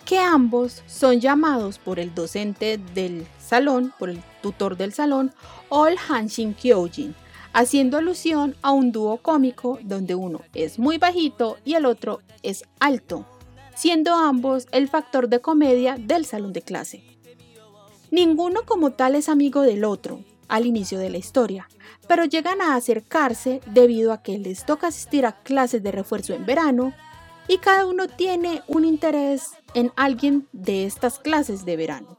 que 0.07 0.19
ambos 0.19 0.83
son 0.87 1.19
llamados 1.19 1.79
por 1.79 1.99
el 1.99 2.15
docente 2.15 2.79
del 2.95 3.27
salón, 3.47 3.93
por 3.97 4.09
el 4.09 4.21
tutor 4.41 4.77
del 4.77 4.93
salón, 4.93 5.33
Ol 5.69 5.95
Hanshin 6.09 6.53
Kyojin, 6.53 7.15
haciendo 7.53 7.97
alusión 7.97 8.55
a 8.61 8.71
un 8.71 8.91
dúo 8.91 9.17
cómico 9.17 9.79
donde 9.81 10.13
uno 10.13 10.41
es 10.53 10.77
muy 10.77 10.97
bajito 10.97 11.57
y 11.65 11.73
el 11.73 11.85
otro 11.85 12.21
es 12.43 12.63
alto, 12.79 13.25
siendo 13.75 14.13
ambos 14.13 14.67
el 14.71 14.87
factor 14.87 15.29
de 15.29 15.41
comedia 15.41 15.95
del 15.97 16.25
salón 16.25 16.53
de 16.53 16.61
clase. 16.61 17.03
Ninguno 18.11 18.61
como 18.65 18.91
tal 18.91 19.15
es 19.15 19.27
amigo 19.27 19.61
del 19.61 19.85
otro 19.85 20.23
al 20.47 20.65
inicio 20.65 20.99
de 20.99 21.09
la 21.09 21.17
historia, 21.17 21.67
pero 22.07 22.25
llegan 22.25 22.61
a 22.61 22.75
acercarse 22.75 23.59
debido 23.65 24.13
a 24.13 24.21
que 24.21 24.37
les 24.37 24.65
toca 24.65 24.87
asistir 24.87 25.25
a 25.25 25.41
clases 25.43 25.83
de 25.83 25.91
refuerzo 25.91 26.33
en 26.33 26.45
verano 26.45 26.93
y 27.47 27.57
cada 27.57 27.85
uno 27.85 28.07
tiene 28.07 28.61
un 28.67 28.85
interés 28.85 29.51
en 29.73 29.91
alguien 29.95 30.47
de 30.53 30.85
estas 30.85 31.19
clases 31.19 31.65
de 31.65 31.75
verano. 31.75 32.17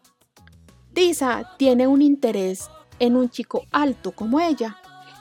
Disa 0.98 1.52
tiene 1.58 1.86
un 1.86 2.02
interés 2.02 2.68
en 2.98 3.14
un 3.14 3.30
chico 3.30 3.66
alto 3.70 4.10
como 4.10 4.40
ella 4.40 4.78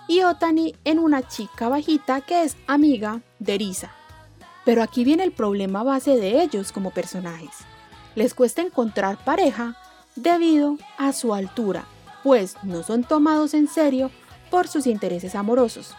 y 0.08 0.24
Otani 0.24 0.74
en 0.86 0.98
una 0.98 1.28
chica 1.28 1.70
bajita 1.70 2.22
que 2.22 2.42
es 2.42 2.58
amiga 2.66 3.22
de 3.38 3.60
Risa. 3.60 3.92
Pero 4.66 4.82
aquí 4.82 5.04
viene 5.04 5.24
el 5.24 5.32
problema 5.32 5.84
base 5.84 6.16
de 6.16 6.42
ellos 6.42 6.72
como 6.72 6.90
personajes. 6.90 7.52
Les 8.16 8.34
cuesta 8.34 8.64
encontrar 8.64 9.24
pareja 9.24 9.78
debido 10.16 10.80
a 10.98 11.14
su 11.14 11.36
altura, 11.36 11.86
pues 12.24 12.56
no 12.64 12.82
son 12.82 13.04
tomados 13.04 13.54
en 13.54 13.68
serio 13.68 14.10
por 14.50 14.68
sus 14.68 14.88
intereses 14.88 15.36
amorosos. 15.36 15.94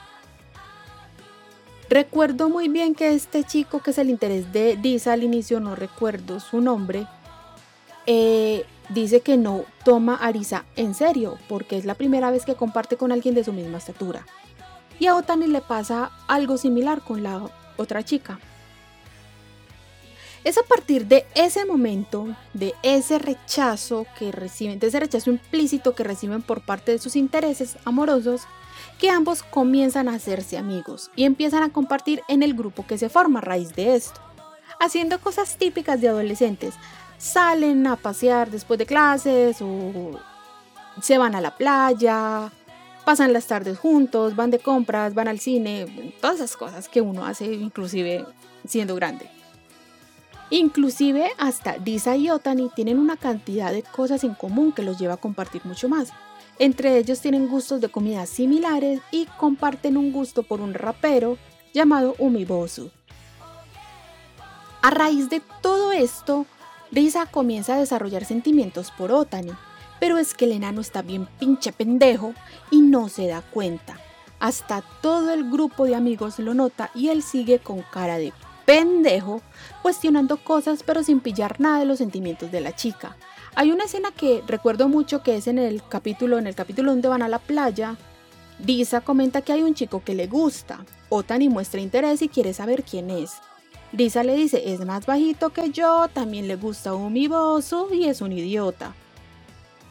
Recuerdo 1.88 2.48
muy 2.48 2.66
bien 2.66 2.96
que 2.96 3.14
este 3.14 3.44
chico 3.44 3.78
que 3.78 3.92
es 3.92 3.98
el 3.98 4.10
interés 4.10 4.52
de 4.52 4.76
Disa 4.76 5.12
al 5.12 5.22
inicio, 5.22 5.60
no 5.60 5.76
recuerdo 5.76 6.40
su 6.40 6.60
nombre, 6.60 7.06
eh, 8.06 8.66
dice 8.88 9.20
que 9.20 9.36
no 9.36 9.64
toma 9.84 10.14
a 10.14 10.32
Risa 10.32 10.64
en 10.76 10.94
serio 10.94 11.38
porque 11.48 11.76
es 11.76 11.84
la 11.84 11.94
primera 11.94 12.30
vez 12.30 12.44
que 12.44 12.54
comparte 12.54 12.96
con 12.96 13.12
alguien 13.12 13.34
de 13.34 13.44
su 13.44 13.52
misma 13.52 13.78
estatura. 13.78 14.26
Y 14.98 15.06
a 15.06 15.16
Otani 15.16 15.46
le 15.46 15.60
pasa 15.60 16.10
algo 16.26 16.56
similar 16.56 17.02
con 17.02 17.22
la 17.22 17.42
otra 17.76 18.02
chica. 18.02 18.40
Es 20.44 20.56
a 20.56 20.62
partir 20.62 21.06
de 21.06 21.26
ese 21.34 21.64
momento, 21.64 22.28
de 22.54 22.74
ese 22.82 23.18
rechazo 23.18 24.06
que 24.18 24.32
reciben, 24.32 24.78
de 24.78 24.86
ese 24.86 25.00
rechazo 25.00 25.30
implícito 25.30 25.94
que 25.94 26.04
reciben 26.04 26.42
por 26.42 26.62
parte 26.62 26.92
de 26.92 26.98
sus 26.98 27.16
intereses 27.16 27.76
amorosos, 27.84 28.42
que 28.98 29.10
ambos 29.10 29.42
comienzan 29.42 30.08
a 30.08 30.14
hacerse 30.14 30.56
amigos 30.56 31.10
y 31.16 31.24
empiezan 31.24 31.64
a 31.64 31.72
compartir 31.72 32.22
en 32.28 32.42
el 32.42 32.54
grupo 32.54 32.86
que 32.86 32.98
se 32.98 33.08
forma 33.08 33.40
a 33.40 33.42
raíz 33.42 33.74
de 33.74 33.96
esto, 33.96 34.20
haciendo 34.80 35.20
cosas 35.20 35.56
típicas 35.56 36.00
de 36.00 36.08
adolescentes. 36.08 36.74
Salen 37.18 37.86
a 37.86 37.96
pasear 37.96 38.50
después 38.50 38.78
de 38.78 38.86
clases 38.86 39.58
o 39.60 40.18
se 41.02 41.18
van 41.18 41.34
a 41.34 41.40
la 41.40 41.56
playa, 41.56 42.50
pasan 43.04 43.32
las 43.32 43.46
tardes 43.46 43.78
juntos, 43.78 44.36
van 44.36 44.50
de 44.50 44.58
compras, 44.58 45.14
van 45.14 45.28
al 45.28 45.40
cine, 45.40 46.14
todas 46.20 46.36
esas 46.36 46.56
cosas 46.56 46.88
que 46.88 47.00
uno 47.00 47.26
hace 47.26 47.46
inclusive 47.46 48.24
siendo 48.66 48.94
grande. 48.94 49.28
Inclusive 50.50 51.30
hasta 51.38 51.78
Disa 51.78 52.16
y 52.16 52.30
Otani 52.30 52.70
tienen 52.74 52.98
una 52.98 53.16
cantidad 53.16 53.72
de 53.72 53.82
cosas 53.82 54.24
en 54.24 54.34
común 54.34 54.72
que 54.72 54.82
los 54.82 54.98
lleva 54.98 55.14
a 55.14 55.18
compartir 55.18 55.64
mucho 55.66 55.88
más. 55.88 56.10
Entre 56.58 56.96
ellos 56.96 57.20
tienen 57.20 57.48
gustos 57.48 57.80
de 57.80 57.88
comida 57.88 58.26
similares 58.26 59.00
y 59.10 59.26
comparten 59.36 59.96
un 59.96 60.12
gusto 60.12 60.42
por 60.42 60.60
un 60.60 60.74
rapero 60.74 61.36
llamado 61.74 62.14
Umibosu. 62.18 62.90
A 64.80 64.90
raíz 64.90 65.28
de 65.28 65.42
todo 65.60 65.92
esto, 65.92 66.46
Risa 66.90 67.26
comienza 67.26 67.74
a 67.74 67.78
desarrollar 67.78 68.24
sentimientos 68.24 68.90
por 68.90 69.12
Otani, 69.12 69.52
pero 70.00 70.18
es 70.18 70.34
que 70.34 70.46
el 70.46 70.52
enano 70.52 70.80
está 70.80 71.02
bien 71.02 71.28
pinche 71.38 71.72
pendejo 71.72 72.32
y 72.70 72.80
no 72.80 73.08
se 73.08 73.26
da 73.26 73.42
cuenta. 73.42 73.98
Hasta 74.40 74.82
todo 75.02 75.32
el 75.32 75.50
grupo 75.50 75.84
de 75.84 75.96
amigos 75.96 76.38
lo 76.38 76.54
nota 76.54 76.90
y 76.94 77.08
él 77.08 77.22
sigue 77.22 77.58
con 77.58 77.82
cara 77.82 78.18
de 78.18 78.32
pendejo, 78.64 79.42
cuestionando 79.82 80.36
cosas 80.36 80.82
pero 80.82 81.02
sin 81.02 81.20
pillar 81.20 81.60
nada 81.60 81.80
de 81.80 81.84
los 81.84 81.98
sentimientos 81.98 82.50
de 82.52 82.60
la 82.60 82.74
chica. 82.74 83.16
Hay 83.54 83.72
una 83.72 83.84
escena 83.84 84.10
que 84.12 84.42
recuerdo 84.46 84.88
mucho 84.88 85.22
que 85.22 85.36
es 85.36 85.46
en 85.46 85.58
el 85.58 85.82
capítulo, 85.88 86.38
en 86.38 86.46
el 86.46 86.54
capítulo 86.54 86.92
donde 86.92 87.08
van 87.08 87.22
a 87.22 87.28
la 87.28 87.40
playa. 87.40 87.96
Lisa 88.64 89.00
comenta 89.00 89.42
que 89.42 89.52
hay 89.52 89.62
un 89.62 89.74
chico 89.74 90.02
que 90.04 90.14
le 90.14 90.26
gusta. 90.26 90.84
Otani 91.08 91.48
muestra 91.48 91.80
interés 91.80 92.22
y 92.22 92.28
quiere 92.28 92.54
saber 92.54 92.84
quién 92.84 93.10
es. 93.10 93.32
Lisa 93.92 94.22
le 94.22 94.36
dice, 94.36 94.72
es 94.72 94.84
más 94.84 95.06
bajito 95.06 95.50
que 95.50 95.70
yo, 95.70 96.08
también 96.12 96.46
le 96.46 96.56
gusta 96.56 96.94
un 96.94 97.12
miboso 97.12 97.88
y 97.92 98.04
es 98.04 98.20
un 98.20 98.32
idiota. 98.32 98.94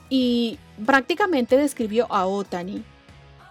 Y 0.09 0.59
prácticamente 0.85 1.57
describió 1.57 2.11
a 2.11 2.27
Otani. 2.27 2.83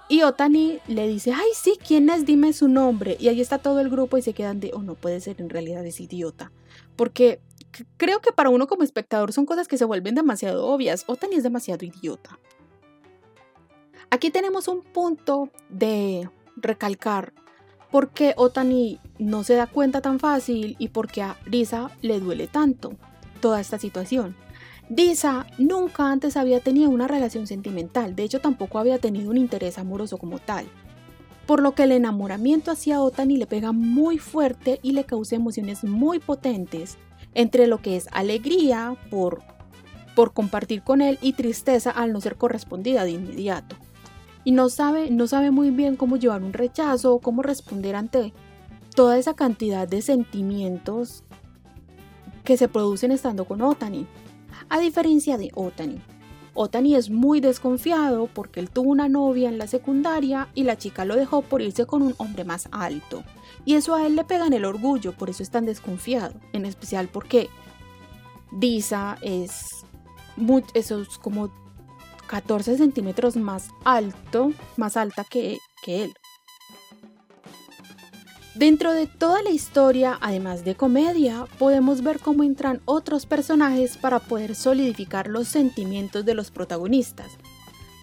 Y 0.08 0.22
Otani 0.22 0.78
le 0.86 1.08
dice, 1.08 1.32
ay, 1.32 1.48
sí, 1.54 1.78
¿quién 1.84 2.08
es? 2.10 2.24
Dime 2.24 2.52
su 2.52 2.68
nombre. 2.68 3.16
Y 3.18 3.28
ahí 3.28 3.40
está 3.40 3.58
todo 3.58 3.80
el 3.80 3.90
grupo 3.90 4.16
y 4.16 4.22
se 4.22 4.34
quedan 4.34 4.60
de, 4.60 4.70
oh, 4.72 4.82
no 4.82 4.94
puede 4.94 5.20
ser, 5.20 5.40
en 5.40 5.50
realidad 5.50 5.84
es 5.84 6.00
idiota. 6.00 6.52
Porque 6.94 7.40
creo 7.96 8.20
que 8.20 8.30
para 8.32 8.50
uno 8.50 8.68
como 8.68 8.84
espectador 8.84 9.32
son 9.32 9.46
cosas 9.46 9.66
que 9.66 9.76
se 9.76 9.84
vuelven 9.84 10.14
demasiado 10.14 10.66
obvias. 10.66 11.02
Otani 11.08 11.36
es 11.36 11.42
demasiado 11.42 11.84
idiota. 11.84 12.38
Aquí 14.11 14.30
tenemos 14.30 14.68
un 14.68 14.82
punto 14.82 15.50
de 15.68 16.30
recalcar 16.56 17.32
por 17.90 18.11
qué 18.11 18.35
Otani 18.37 18.99
no 19.18 19.44
se 19.44 19.55
da 19.55 19.66
cuenta 19.66 20.01
tan 20.01 20.18
fácil 20.18 20.77
y 20.79 20.88
por 20.88 21.09
qué 21.09 21.22
a 21.22 21.37
Risa 21.44 21.90
le 22.03 22.20
duele 22.20 22.46
tanto 22.46 22.92
toda 23.40 23.61
esta 23.61 23.79
situación. 23.79 24.37
Disa 24.88 25.46
nunca 25.59 26.11
antes 26.11 26.37
había 26.37 26.61
tenido 26.61 26.90
una 26.90 27.09
relación 27.09 27.46
sentimental, 27.46 28.14
de 28.14 28.22
hecho 28.22 28.40
tampoco 28.40 28.79
había 28.79 28.99
tenido 28.99 29.31
un 29.31 29.37
interés 29.37 29.79
amoroso 29.79 30.16
como 30.16 30.38
tal, 30.38 30.66
por 31.46 31.61
lo 31.61 31.72
que 31.72 31.85
el 31.85 31.92
enamoramiento 31.92 32.70
hacia 32.70 33.01
Otani 33.01 33.37
le 33.37 33.46
pega 33.46 33.72
muy 33.72 34.18
fuerte 34.18 34.79
y 34.83 34.92
le 34.92 35.05
causa 35.05 35.35
emociones 35.35 35.83
muy 35.83 36.20
potentes, 36.20 36.99
entre 37.35 37.66
lo 37.66 37.83
que 37.83 37.96
es 37.96 38.09
alegría 38.12 38.96
por, 39.11 39.42
por 40.14 40.33
compartir 40.33 40.83
con 40.83 41.01
él 41.01 41.18
y 41.20 41.33
tristeza 41.33 41.90
al 41.90 42.12
no 42.12 42.20
ser 42.20 42.37
correspondida 42.37 43.05
de 43.05 43.11
inmediato. 43.11 43.77
Y 44.46 44.52
no 44.52 44.68
sabe, 44.68 45.11
no 45.11 45.26
sabe 45.26 45.50
muy 45.50 45.72
bien 45.72 45.96
cómo 45.96 46.16
llevar 46.16 46.44
un 46.44 46.52
rechazo 46.52 47.14
o 47.14 47.20
cómo 47.20 47.42
responder 47.42 47.96
ante 47.96 48.32
toda 48.94 49.18
esa 49.18 49.35
cantidad 49.35 49.88
de 49.88 50.02
sentimientos 50.02 51.24
que 52.44 52.56
se 52.56 52.68
producen 52.68 53.11
estando 53.11 53.44
con 53.44 53.61
Otani 53.61 54.06
a 54.68 54.78
diferencia 54.78 55.37
de 55.37 55.50
Otani. 55.52 56.00
Otani 56.54 56.94
es 56.94 57.11
muy 57.11 57.40
desconfiado 57.40 58.28
porque 58.32 58.61
él 58.61 58.70
tuvo 58.70 58.90
una 58.90 59.09
novia 59.09 59.48
en 59.48 59.59
la 59.59 59.66
secundaria 59.66 60.46
y 60.54 60.62
la 60.62 60.78
chica 60.78 61.04
lo 61.04 61.16
dejó 61.16 61.42
por 61.42 61.61
irse 61.61 61.85
con 61.85 62.02
un 62.02 62.14
hombre 62.18 62.44
más 62.44 62.68
alto. 62.70 63.24
Y 63.64 63.74
eso 63.74 63.96
a 63.96 64.06
él 64.06 64.14
le 64.14 64.22
pega 64.22 64.46
en 64.46 64.52
el 64.52 64.64
orgullo, 64.64 65.11
por 65.11 65.28
eso 65.28 65.42
es 65.42 65.50
tan 65.50 65.66
desconfiado, 65.66 66.35
en 66.52 66.66
especial 66.66 67.09
porque 67.09 67.48
Disa 68.52 69.18
es, 69.22 69.85
es 70.72 70.92
como 71.20 71.50
14 72.26 72.76
centímetros 72.76 73.36
más 73.36 73.68
alto, 73.84 74.52
más 74.76 74.96
alta 74.96 75.24
que, 75.24 75.58
él. 75.86 76.12
Dentro 78.56 78.92
de 78.92 79.06
toda 79.06 79.42
la 79.42 79.50
historia, 79.50 80.18
además 80.20 80.64
de 80.64 80.74
comedia, 80.74 81.46
podemos 81.58 82.02
ver 82.02 82.18
cómo 82.18 82.42
entran 82.42 82.80
otros 82.86 83.26
personajes 83.26 83.96
para 83.96 84.18
poder 84.18 84.54
solidificar 84.56 85.28
los 85.28 85.46
sentimientos 85.46 86.24
de 86.24 86.34
los 86.34 86.50
protagonistas. 86.50 87.32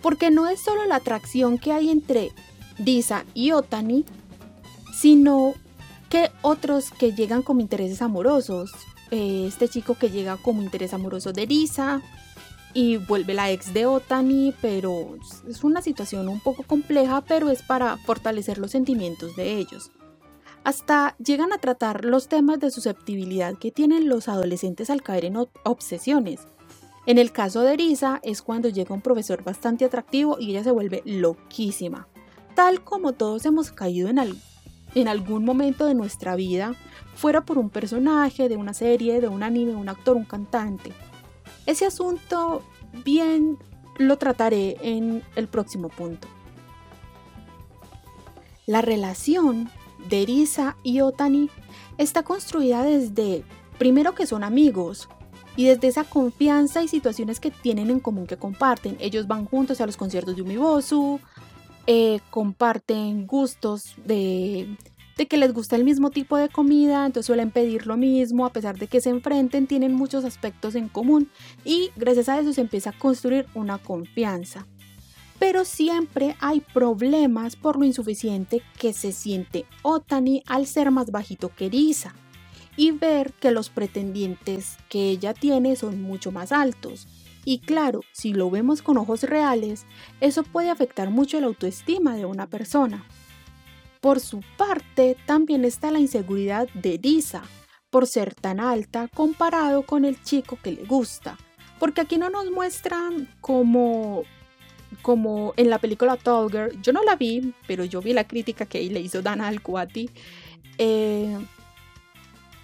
Porque 0.01 0.31
no 0.31 0.47
es 0.47 0.61
solo 0.61 0.85
la 0.85 0.97
atracción 0.97 1.57
que 1.57 1.73
hay 1.73 1.89
entre 1.89 2.31
Disa 2.77 3.25
y 3.33 3.51
Otani, 3.51 4.05
sino 4.93 5.53
que 6.09 6.29
otros 6.41 6.91
que 6.91 7.13
llegan 7.13 7.41
como 7.41 7.59
intereses 7.59 8.01
amorosos. 8.01 8.71
Eh, 9.11 9.45
este 9.47 9.67
chico 9.67 9.95
que 9.95 10.09
llega 10.09 10.37
como 10.37 10.61
interés 10.61 10.93
amoroso 10.93 11.33
de 11.33 11.47
Disa 11.47 12.01
y 12.73 12.97
vuelve 12.97 13.33
la 13.33 13.51
ex 13.51 13.73
de 13.73 13.85
Otani, 13.85 14.53
pero 14.61 15.17
es 15.47 15.63
una 15.63 15.81
situación 15.81 16.27
un 16.27 16.39
poco 16.39 16.63
compleja, 16.63 17.21
pero 17.21 17.49
es 17.49 17.61
para 17.61 17.97
fortalecer 17.97 18.57
los 18.57 18.71
sentimientos 18.71 19.35
de 19.35 19.57
ellos 19.57 19.91
hasta 20.63 21.15
llegan 21.17 21.51
a 21.51 21.57
tratar 21.57 22.05
los 22.05 22.27
temas 22.27 22.59
de 22.59 22.71
susceptibilidad 22.71 23.55
que 23.57 23.71
tienen 23.71 24.07
los 24.07 24.27
adolescentes 24.27 24.89
al 24.89 25.01
caer 25.01 25.25
en 25.25 25.37
obsesiones. 25.63 26.47
En 27.05 27.17
el 27.17 27.31
caso 27.31 27.61
de 27.61 27.75
Risa 27.75 28.19
es 28.23 28.41
cuando 28.41 28.69
llega 28.69 28.95
un 28.95 29.01
profesor 29.01 29.43
bastante 29.43 29.83
atractivo 29.83 30.37
y 30.39 30.51
ella 30.51 30.63
se 30.63 30.71
vuelve 30.71 31.01
loquísima, 31.05 32.07
tal 32.55 32.83
como 32.83 33.11
todos 33.11 33.45
hemos 33.45 33.71
caído 33.71 34.07
en, 34.07 34.19
en 34.95 35.07
algún 35.09 35.43
momento 35.43 35.85
de 35.85 35.95
nuestra 35.95 36.35
vida, 36.37 36.75
fuera 37.15 37.41
por 37.41 37.57
un 37.57 37.69
personaje, 37.69 38.47
de 38.47 38.55
una 38.55 38.73
serie, 38.73 39.19
de 39.19 39.27
un 39.27 39.43
anime, 39.43 39.75
un 39.75 39.89
actor, 39.89 40.15
un 40.15 40.23
cantante. 40.23 40.93
Ese 41.65 41.85
asunto 41.85 42.63
bien 43.05 43.57
lo 43.97 44.17
trataré 44.17 44.77
en 44.81 45.23
el 45.35 45.47
próximo 45.47 45.89
punto. 45.89 46.27
La 48.65 48.81
relación 48.81 49.69
de 50.09 50.25
Risa 50.25 50.77
y 50.83 51.01
Otani 51.01 51.49
está 51.97 52.23
construida 52.23 52.83
desde, 52.83 53.43
primero 53.77 54.15
que 54.15 54.25
son 54.25 54.43
amigos, 54.43 55.09
y 55.55 55.65
desde 55.65 55.87
esa 55.87 56.03
confianza 56.03 56.81
y 56.81 56.87
situaciones 56.87 57.39
que 57.39 57.51
tienen 57.51 57.89
en 57.89 57.99
común 57.99 58.25
que 58.25 58.37
comparten. 58.37 58.97
Ellos 58.99 59.27
van 59.27 59.45
juntos 59.45 59.81
a 59.81 59.85
los 59.85 59.97
conciertos 59.97 60.35
de 60.35 60.41
Umibosu, 60.41 61.19
eh, 61.85 62.21
comparten 62.29 63.27
gustos 63.27 63.95
de, 64.05 64.77
de 65.17 65.27
que 65.27 65.37
les 65.37 65.53
gusta 65.53 65.75
el 65.75 65.83
mismo 65.83 66.09
tipo 66.09 66.37
de 66.37 66.49
comida, 66.49 67.05
entonces 67.05 67.27
suelen 67.27 67.51
pedir 67.51 67.87
lo 67.87 67.97
mismo, 67.97 68.45
a 68.45 68.53
pesar 68.53 68.77
de 68.77 68.87
que 68.87 69.01
se 69.01 69.09
enfrenten, 69.09 69.67
tienen 69.67 69.93
muchos 69.93 70.25
aspectos 70.25 70.75
en 70.75 70.89
común 70.89 71.29
y 71.63 71.91
gracias 71.95 72.29
a 72.29 72.39
eso 72.39 72.53
se 72.53 72.61
empieza 72.61 72.91
a 72.91 72.97
construir 72.97 73.45
una 73.53 73.77
confianza 73.77 74.65
pero 75.43 75.65
siempre 75.65 76.37
hay 76.39 76.61
problemas 76.61 77.57
por 77.57 77.77
lo 77.77 77.83
insuficiente 77.83 78.61
que 78.79 78.93
se 78.93 79.11
siente 79.11 79.65
Otani 79.81 80.41
al 80.47 80.67
ser 80.67 80.89
más 80.89 81.11
bajito 81.11 81.51
que 81.53 81.67
Risa 81.67 82.15
y 82.77 82.91
ver 82.91 83.33
que 83.33 83.51
los 83.51 83.69
pretendientes 83.69 84.77
que 84.87 85.09
ella 85.09 85.33
tiene 85.33 85.75
son 85.75 86.01
mucho 86.01 86.31
más 86.31 86.53
altos. 86.53 87.07
Y 87.43 87.59
claro, 87.59 88.01
si 88.13 88.33
lo 88.33 88.49
vemos 88.49 88.81
con 88.81 88.97
ojos 88.97 89.23
reales, 89.23 89.85
eso 90.21 90.43
puede 90.43 90.69
afectar 90.69 91.09
mucho 91.09 91.41
la 91.41 91.47
autoestima 91.47 92.15
de 92.15 92.25
una 92.25 92.47
persona. 92.47 93.03
Por 94.03 94.19
su 94.19 94.41
parte, 94.57 95.15
también 95.25 95.63
está 95.63 95.89
la 95.89 96.01
inseguridad 96.01 96.67
de 96.73 96.99
Risa, 97.01 97.41
por 97.89 98.05
ser 98.05 98.35
tan 98.35 98.59
alta 98.59 99.07
comparado 99.07 99.83
con 99.83 100.03
el 100.03 100.21
chico 100.21 100.59
que 100.61 100.73
le 100.73 100.83
gusta, 100.83 101.37
porque 101.79 102.01
aquí 102.01 102.17
no 102.17 102.29
nos 102.29 102.51
muestran 102.51 103.29
como 103.39 104.23
como 105.01 105.53
en 105.55 105.69
la 105.69 105.79
película 105.79 106.17
Tall 106.17 106.51
Girl, 106.51 106.81
yo 106.81 106.91
no 106.91 107.01
la 107.01 107.15
vi, 107.15 107.53
pero 107.65 107.85
yo 107.85 108.01
vi 108.01 108.11
la 108.11 108.27
crítica 108.27 108.65
que 108.65 108.83
le 108.89 108.99
hizo 108.99 109.21
Dana 109.21 109.47
Alcuati, 109.47 110.09
eh, 110.77 111.37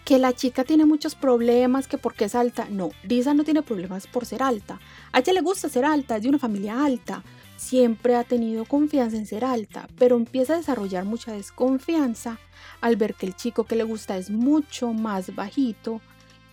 que 0.04 0.20
la 0.20 0.34
chica 0.34 0.66
tiene 0.66 0.84
muchos 0.84 1.16
problemas, 1.16 1.88
que 1.88 1.98
porque 1.98 2.26
es 2.26 2.36
alta. 2.36 2.68
No, 2.70 2.92
Lisa 3.04 3.34
no 3.34 3.46
tiene 3.46 3.62
problemas 3.62 4.08
por 4.08 4.26
ser 4.26 4.44
alta. 4.44 4.82
A 5.14 5.20
ella 5.20 5.32
le 5.32 5.42
gusta 5.42 5.70
ser 5.70 5.86
alta, 5.86 6.18
es 6.18 6.24
de 6.24 6.30
una 6.30 6.38
familia 6.38 6.84
alta. 6.84 7.24
Siempre 7.60 8.16
ha 8.16 8.24
tenido 8.24 8.64
confianza 8.64 9.18
en 9.18 9.26
ser 9.26 9.44
alta, 9.44 9.90
pero 9.98 10.16
empieza 10.16 10.54
a 10.54 10.58
desarrollar 10.58 11.04
mucha 11.04 11.34
desconfianza 11.34 12.40
al 12.80 12.96
ver 12.96 13.16
que 13.16 13.26
el 13.26 13.36
chico 13.36 13.66
que 13.66 13.76
le 13.76 13.84
gusta 13.84 14.16
es 14.16 14.30
mucho 14.30 14.94
más 14.94 15.36
bajito 15.36 16.00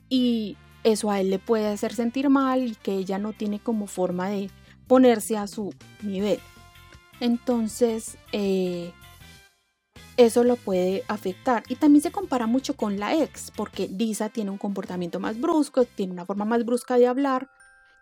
y 0.09 0.57
eso 0.83 1.09
a 1.09 1.21
él 1.21 1.31
le 1.31 1.39
puede 1.39 1.69
hacer 1.69 1.95
sentir 1.95 2.29
mal 2.29 2.65
y 2.65 2.75
que 2.75 2.93
ella 2.97 3.19
no 3.19 3.33
tiene 3.33 3.61
como 3.61 3.87
forma 3.87 4.29
de 4.31 4.51
ponerse 4.89 5.37
a 5.37 5.47
su 5.47 5.73
nivel. 6.03 6.41
Entonces, 7.21 8.19
eh, 8.33 8.93
eso 10.17 10.43
lo 10.43 10.57
puede 10.57 11.05
afectar. 11.07 11.63
Y 11.69 11.77
también 11.77 12.03
se 12.03 12.11
compara 12.11 12.49
mucho 12.49 12.75
con 12.75 12.99
la 12.99 13.15
ex, 13.15 13.53
porque 13.55 13.87
Lisa 13.87 14.29
tiene 14.29 14.51
un 14.51 14.59
comportamiento 14.59 15.21
más 15.21 15.41
brusco, 15.41 15.85
tiene 15.85 16.15
una 16.15 16.27
forma 16.27 16.45
más 16.45 16.65
brusca 16.65 16.99
de 16.99 17.07
hablar, 17.07 17.49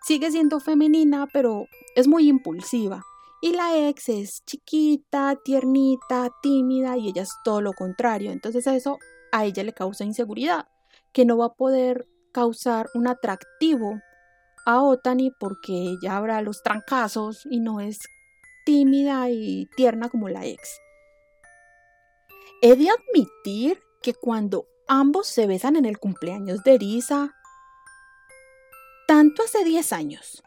sigue 0.02 0.30
siendo 0.30 0.58
femenina, 0.58 1.28
pero 1.30 1.68
es 1.94 2.09
muy 2.09 2.28
impulsiva. 2.28 3.02
Y 3.40 3.52
la 3.52 3.76
ex 3.88 4.09
es 4.09 4.44
chiquita, 4.46 5.37
tiernita, 5.44 6.30
tímida 6.42 6.96
y 6.96 7.09
ella 7.09 7.22
es 7.22 7.30
todo 7.44 7.61
lo 7.61 7.72
contrario. 7.72 8.33
Entonces 8.33 8.66
eso 8.66 8.98
a 9.33 9.44
ella 9.44 9.62
le 9.62 9.74
causa 9.74 10.04
inseguridad, 10.04 10.66
que 11.12 11.24
no 11.24 11.37
va 11.37 11.46
a 11.46 11.54
poder 11.54 12.07
causar 12.33 12.88
un 12.94 13.07
atractivo 13.07 14.00
a 14.64 14.83
Otani 14.83 15.30
porque 15.38 15.72
ella 15.72 16.16
habrá 16.16 16.40
los 16.40 16.62
trancazos 16.62 17.46
y 17.50 17.61
no 17.61 17.80
es 17.80 17.98
tímida 18.64 19.28
y 19.28 19.66
tierna 19.76 20.09
como 20.09 20.28
la 20.28 20.46
ex. 20.46 20.80
He 22.62 22.76
de 22.76 22.88
admitir 22.88 23.78
que 24.00 24.14
cuando 24.14 24.66
ambos 24.88 25.26
se 25.26 25.46
besan 25.46 25.76
en 25.76 25.85
el 25.85 25.98
cumpleaños 25.98 26.64
de 26.64 26.78
Risa, 26.78 27.35
tanto 29.07 29.42
hace 29.42 29.64
10 29.64 29.92
años 29.92 30.43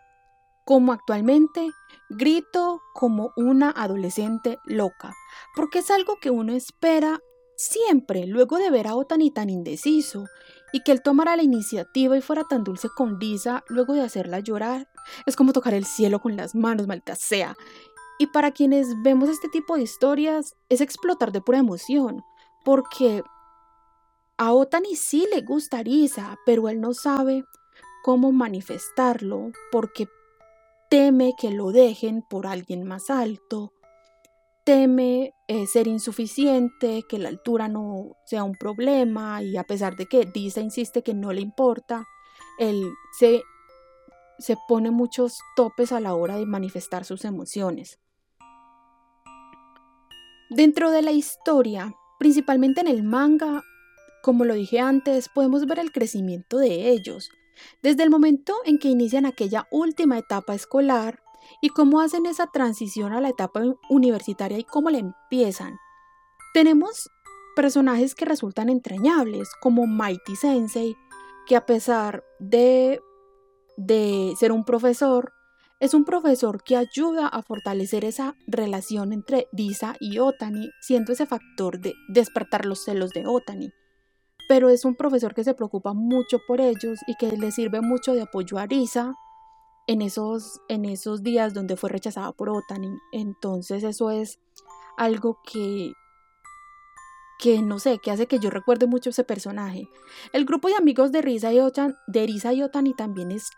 como 0.67 0.91
actualmente, 0.91 1.71
grito 2.10 2.82
como 2.93 3.32
una 3.38 3.71
adolescente 3.71 4.60
loca, 4.65 5.13
porque 5.56 5.80
es 5.80 5.89
algo 5.89 6.17
que 6.19 6.30
uno 6.30 6.51
espera 6.51 7.21
siempre 7.56 8.27
luego 8.27 8.58
de 8.58 8.69
ver 8.69 8.88
a 8.88 8.95
Otani 8.95 9.32
tan 9.32 9.49
indeciso 9.49 10.25
y 10.73 10.84
que 10.84 10.91
él 10.91 11.01
tomara 11.01 11.38
la 11.38 11.43
iniciativa 11.43 12.17
y 12.17 12.21
fuera 12.21 12.43
tan 12.43 12.65
dulce 12.65 12.89
con 12.89 13.17
Lisa 13.17 13.63
luego 13.69 13.93
de 13.93 14.01
hacerla 14.01 14.41
llorar. 14.41 14.89
Es 15.25 15.38
como 15.38 15.53
tocar 15.53 15.73
el 15.73 15.86
cielo 15.86 16.19
con 16.19 16.36
las 16.36 16.53
manos, 16.53 16.86
maldita 16.86 17.15
sea. 17.15 17.56
Y 18.19 18.27
para 18.27 18.51
quienes 18.51 18.88
vemos 19.03 19.30
este 19.30 19.47
tipo 19.47 19.77
de 19.77 19.84
historias, 19.84 20.53
es 20.67 20.82
explotar 20.82 21.32
de 21.32 21.39
pura 21.39 21.60
emoción, 21.60 22.25
porque 22.65 23.23
a 24.38 24.51
Otani 24.51 24.97
sí 24.97 25.25
le 25.34 25.43
gusta 25.43 25.82
Lisa, 25.82 26.38
pero 26.45 26.67
él 26.67 26.82
no 26.82 26.93
sabe 26.93 27.45
cómo 28.03 28.34
manifestarlo, 28.34 29.53
porque 29.71 30.10
teme 30.89 31.34
que 31.38 31.52
lo 31.52 31.71
dejen 31.71 32.23
por 32.30 32.47
alguien 32.47 32.84
más 32.84 33.10
alto, 33.10 33.73
teme 34.63 35.34
eh, 35.47 35.65
ser 35.65 35.88
insuficiente, 35.88 37.04
que 37.08 37.19
la 37.19 37.30
altura 37.30 37.69
no 37.69 38.17
sea 38.26 38.43
un 38.43 38.56
problema 38.56 39.41
y 39.41 39.56
a 39.58 39.63
pesar 39.63 39.95
de 39.95 40.08
que 40.08 40.30
Lisa 40.34 40.60
insiste 40.60 41.04
que 41.04 41.13
no 41.13 41.32
le 41.32 41.41
importa, 41.41 42.06
él 42.60 42.91
se, 43.17 43.43
se 44.39 44.58
pone 44.67 44.91
muchos 44.91 45.39
topes 45.56 45.91
a 45.91 46.00
la 46.00 46.15
hora 46.15 46.36
de 46.36 46.45
manifestar 46.45 47.06
sus 47.06 47.23
emociones. 47.23 48.00
Dentro 50.50 50.91
de 50.91 51.02
la 51.02 51.12
historia, 51.12 51.93
principalmente 52.19 52.82
en 52.82 52.88
el 52.88 53.04
manga, 53.04 53.63
como 54.21 54.43
lo 54.43 54.54
dije 54.54 54.80
antes, 54.80 55.30
podemos 55.30 55.65
ver 55.65 55.80
el 55.80 55.91
crecimiento 55.91 56.58
de 56.58 56.89
ellos, 56.89 57.30
desde 57.81 58.03
el 58.03 58.09
momento 58.09 58.55
en 58.65 58.77
que 58.79 58.89
inician 58.89 59.25
aquella 59.25 59.67
última 59.71 60.17
etapa 60.17 60.55
escolar 60.55 61.21
y 61.61 61.69
cómo 61.69 62.01
hacen 62.01 62.25
esa 62.25 62.47
transición 62.47 63.13
a 63.13 63.21
la 63.21 63.29
etapa 63.29 63.61
universitaria 63.89 64.57
y 64.57 64.63
cómo 64.63 64.89
la 64.89 64.99
empiezan. 64.99 65.77
Tenemos 66.53 67.09
personajes 67.55 68.15
que 68.15 68.25
resultan 68.25 68.69
entrañables, 68.69 69.49
como 69.61 69.87
Mighty 69.87 70.35
Sensei, 70.35 70.95
que 71.47 71.55
a 71.55 71.65
pesar 71.65 72.23
de, 72.39 73.01
de 73.77 74.33
ser 74.37 74.51
un 74.51 74.63
profesor, 74.63 75.33
es 75.79 75.93
un 75.93 76.05
profesor 76.05 76.63
que 76.63 76.75
ayuda 76.75 77.27
a 77.27 77.41
fortalecer 77.43 78.03
esa 78.03 78.35
relación 78.47 79.13
entre 79.13 79.47
Risa 79.51 79.95
y 79.99 80.19
Otani, 80.19 80.69
siendo 80.81 81.13
ese 81.13 81.25
factor 81.25 81.79
de 81.79 81.93
despertar 82.09 82.65
los 82.65 82.83
celos 82.83 83.11
de 83.11 83.25
Otani. 83.27 83.71
Pero 84.47 84.69
es 84.69 84.86
un 84.86 84.95
profesor 84.95 85.33
que 85.33 85.43
se 85.43 85.53
preocupa 85.53 85.93
mucho 85.93 86.39
por 86.47 86.62
ellos 86.62 86.99
y 87.07 87.15
que 87.15 87.36
le 87.36 87.51
sirve 87.51 87.81
mucho 87.81 88.13
de 88.13 88.21
apoyo 88.21 88.57
a 88.57 88.65
Risa 88.65 89.13
en 89.88 90.01
esos, 90.01 90.62
en 90.67 90.86
esos 90.86 91.23
días 91.23 91.53
donde 91.53 91.77
fue 91.77 91.89
rechazada 91.89 92.31
por 92.31 92.49
Otani. 92.49 92.91
Entonces 93.12 93.83
eso 93.83 94.12
es 94.12 94.39
algo 94.97 95.39
que, 95.49 95.91
que 97.39 97.62
no 97.62 97.79
sé, 97.79 97.99
que 97.99 98.12
hace 98.12 98.27
que 98.27 98.39
yo 98.39 98.49
recuerde 98.49 98.88
mucho 98.88 99.10
ese 99.10 99.23
personaje. 99.23 99.88
El 100.33 100.45
grupo 100.45 100.67
de 100.67 100.75
amigos 100.75 101.12
de 101.12 101.21
Risa 101.21 101.53
y, 101.53 101.60
de 102.07 102.25
Risa 102.25 102.53
y 102.53 102.63
Otani 102.63 102.93
también 102.93 103.31
es 103.31 103.49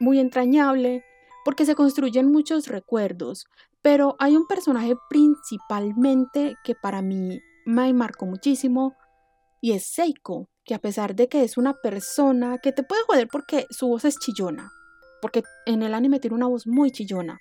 muy 0.00 0.18
entrañable 0.18 1.04
porque 1.44 1.64
se 1.64 1.76
construyen 1.76 2.30
muchos 2.32 2.66
recuerdos, 2.66 3.46
pero 3.80 4.16
hay 4.18 4.36
un 4.36 4.48
personaje 4.48 4.96
principalmente 5.08 6.56
que 6.64 6.74
para 6.74 7.02
mí 7.02 7.40
me 7.64 7.92
marcó 7.92 8.26
muchísimo 8.26 8.96
y 9.60 9.72
es 9.72 9.84
Seiko, 9.86 10.48
que 10.64 10.74
a 10.74 10.78
pesar 10.78 11.14
de 11.14 11.28
que 11.28 11.42
es 11.42 11.56
una 11.56 11.74
persona 11.74 12.58
que 12.58 12.72
te 12.72 12.82
puede 12.82 13.02
joder 13.06 13.28
porque 13.28 13.66
su 13.70 13.88
voz 13.88 14.04
es 14.04 14.18
chillona, 14.18 14.70
porque 15.22 15.42
en 15.66 15.82
el 15.82 15.94
anime 15.94 16.20
tiene 16.20 16.36
una 16.36 16.48
voz 16.48 16.66
muy 16.66 16.90
chillona, 16.90 17.38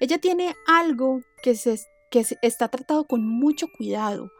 ella 0.00 0.18
tiene 0.18 0.54
algo 0.66 1.20
que, 1.42 1.54
se, 1.54 1.78
que 2.10 2.24
está 2.42 2.68
tratado 2.68 3.04
con 3.04 3.26
mucho 3.26 3.66
cuidado. 3.76 4.30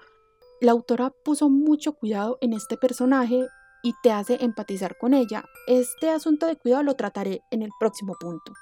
La 0.60 0.72
autora 0.72 1.12
puso 1.24 1.48
mucho 1.48 1.94
cuidado 1.94 2.38
en 2.40 2.52
este 2.52 2.76
personaje 2.76 3.46
y 3.82 3.94
te 4.02 4.10
hace 4.10 4.42
empatizar 4.42 4.96
con 4.98 5.14
ella. 5.14 5.44
Este 5.66 6.10
asunto 6.10 6.46
de 6.46 6.56
cuidado 6.56 6.82
lo 6.82 6.96
trataré 6.96 7.42
en 7.50 7.62
el 7.62 7.70
próximo 7.78 8.14
punto. 8.18 8.52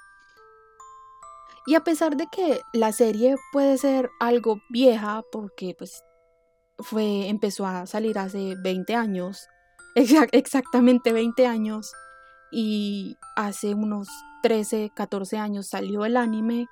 Y 1.67 1.77
a 1.77 1.85
pesar 1.85 2.17
de 2.17 2.27
que 2.27 2.61
la 2.73 2.93
serie 2.93 3.37
puede 3.53 3.79
ser 3.79 4.11
algo 4.19 4.61
vieja, 4.69 5.23
porque 5.31 5.75
pues 5.79 6.03
fue, 6.79 7.29
empezó 7.29 7.67
a 7.67 7.87
salir 7.87 8.19
hace 8.19 8.55
20 8.63 8.95
años, 8.95 9.49
exactamente 10.33 11.13
20 11.13 11.47
años, 11.47 11.93
y 12.51 13.17
hace 13.37 13.75
unos 13.75 14.09
13, 14.43 14.93
14 14.95 15.39
años 15.39 15.69
salió 15.69 16.05
el 16.05 16.17
anime, 16.17 16.67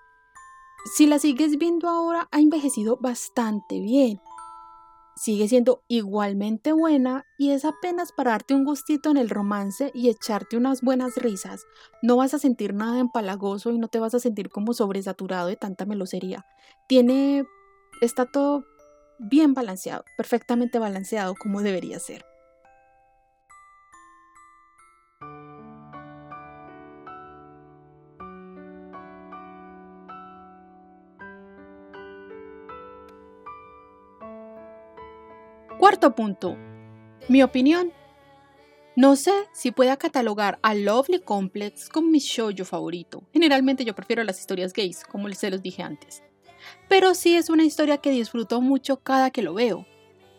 si 0.97 1.07
la 1.07 1.19
sigues 1.19 1.59
viendo 1.59 1.89
ahora 1.89 2.29
ha 2.31 2.41
envejecido 2.41 2.99
bastante 3.01 3.81
bien 3.81 4.21
sigue 5.21 5.49
siendo 5.49 5.83
igualmente 5.87 6.73
buena 6.73 7.27
y 7.37 7.51
es 7.51 7.67
apenas 7.67 8.11
para 8.11 8.31
darte 8.31 8.55
un 8.55 8.65
gustito 8.65 9.11
en 9.11 9.19
el 9.19 9.29
romance 9.29 9.91
y 9.93 10.09
echarte 10.09 10.57
unas 10.57 10.81
buenas 10.81 11.17
risas. 11.17 11.67
No 12.01 12.17
vas 12.17 12.33
a 12.33 12.39
sentir 12.39 12.73
nada 12.73 12.99
empalagoso 13.01 13.71
y 13.71 13.79
no 13.79 13.89
te 13.89 13.99
vas 13.99 14.15
a 14.15 14.19
sentir 14.19 14.49
como 14.49 14.73
sobresaturado 14.73 15.49
de 15.49 15.57
tanta 15.57 15.85
melosería. 15.85 16.47
Tiene. 16.89 17.45
está 18.01 18.25
todo 18.25 18.65
bien 19.21 19.55
balanceado, 19.55 20.05
perfectamente 20.17 20.79
balanceado 20.79 21.35
como 21.35 21.63
debería 21.63 21.99
ser. 21.99 22.25
Cuarto 35.79 36.15
punto. 36.15 36.57
Mi 37.29 37.43
opinión. 37.43 37.93
No 38.97 39.17
sé 39.17 39.33
si 39.53 39.71
pueda 39.71 39.97
catalogar 39.97 40.59
a 40.63 40.75
Lovely 40.75 41.21
Complex 41.21 41.89
como 41.89 42.09
mi 42.09 42.19
shoujo 42.19 42.65
favorito. 42.65 43.23
Generalmente 43.33 43.85
yo 43.85 43.95
prefiero 43.95 44.23
las 44.25 44.39
historias 44.39 44.73
gays, 44.73 45.05
como 45.05 45.31
se 45.31 45.51
los 45.51 45.63
dije 45.63 45.83
antes. 45.83 46.23
Pero 46.89 47.15
sí 47.15 47.37
es 47.37 47.51
una 47.51 47.65
historia 47.65 47.99
que 47.99 48.11
disfruto 48.11 48.61
mucho 48.61 48.99
cada 49.01 49.31
que 49.31 49.43
lo 49.43 49.55
veo. 49.55 49.87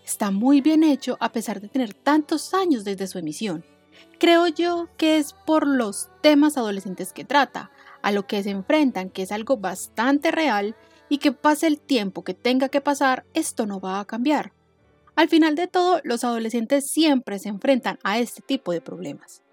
Está 0.04 0.32
muy 0.32 0.62
bien 0.62 0.84
hecho 0.84 1.18
a 1.20 1.32
pesar 1.32 1.62
de 1.62 1.70
tener 1.70 1.94
tantos 1.94 2.54
años 2.54 2.84
desde 2.84 3.08
su 3.08 3.20
emisión. 3.20 3.64
Creo 4.20 4.48
yo 4.48 4.88
que 4.98 5.18
es 5.18 5.34
por 5.34 5.68
los 5.68 6.10
temas 6.22 6.58
adolescentes 6.58 7.14
que 7.14 7.26
trata, 7.26 7.72
a 8.02 8.12
lo 8.12 8.26
que 8.28 8.42
se 8.44 8.50
enfrentan, 8.50 9.10
que 9.10 9.24
es 9.24 9.32
algo 9.32 9.58
bastante 9.58 10.32
real 10.32 10.76
y 11.10 11.18
que 11.18 11.32
pase 11.32 11.68
el 11.68 11.80
tiempo 11.80 12.24
que 12.24 12.34
tenga 12.34 12.70
que 12.70 12.82
pasar, 12.82 13.26
esto 13.34 13.66
no 13.66 13.80
va 13.80 14.00
a 14.00 14.06
cambiar. 14.06 14.54
Al 15.16 15.28
final 15.28 15.56
de 15.56 15.68
todo, 15.68 16.02
los 16.04 16.24
adolescentes 16.24 16.90
siempre 16.90 17.38
se 17.38 17.50
enfrentan 17.50 18.00
a 18.04 18.20
este 18.20 18.42
tipo 18.42 18.72
de 18.72 18.82
problemas. 18.82 19.44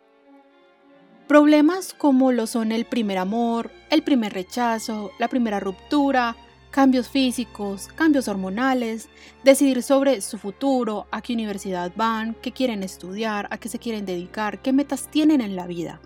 Problemas 1.26 1.92
como 1.92 2.32
lo 2.32 2.46
son 2.46 2.72
el 2.72 2.86
primer 2.86 3.18
amor, 3.18 3.70
el 3.90 4.02
primer 4.02 4.32
rechazo, 4.32 5.10
la 5.18 5.28
primera 5.28 5.60
ruptura, 5.60 6.36
cambios 6.70 7.08
físicos, 7.08 7.88
cambios 7.94 8.28
hormonales, 8.28 9.08
decidir 9.44 9.82
sobre 9.82 10.20
su 10.20 10.38
futuro, 10.38 11.06
a 11.10 11.22
qué 11.22 11.32
universidad 11.32 11.92
van, 11.96 12.34
qué 12.34 12.52
quieren 12.52 12.82
estudiar, 12.82 13.48
a 13.50 13.58
qué 13.58 13.68
se 13.68 13.78
quieren 13.78 14.06
dedicar, 14.06 14.60
qué 14.62 14.72
metas 14.72 15.08
tienen 15.10 15.40
en 15.40 15.56
la 15.56 15.66
vida. 15.66 16.00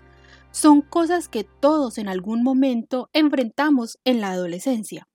Son 0.51 0.81
cosas 0.81 1.27
que 1.27 1.43
todos 1.43 1.97
en 1.97 2.07
algún 2.07 2.43
momento 2.43 3.09
enfrentamos 3.13 3.99
en 4.03 4.21
la 4.21 4.31
adolescencia. 4.31 5.07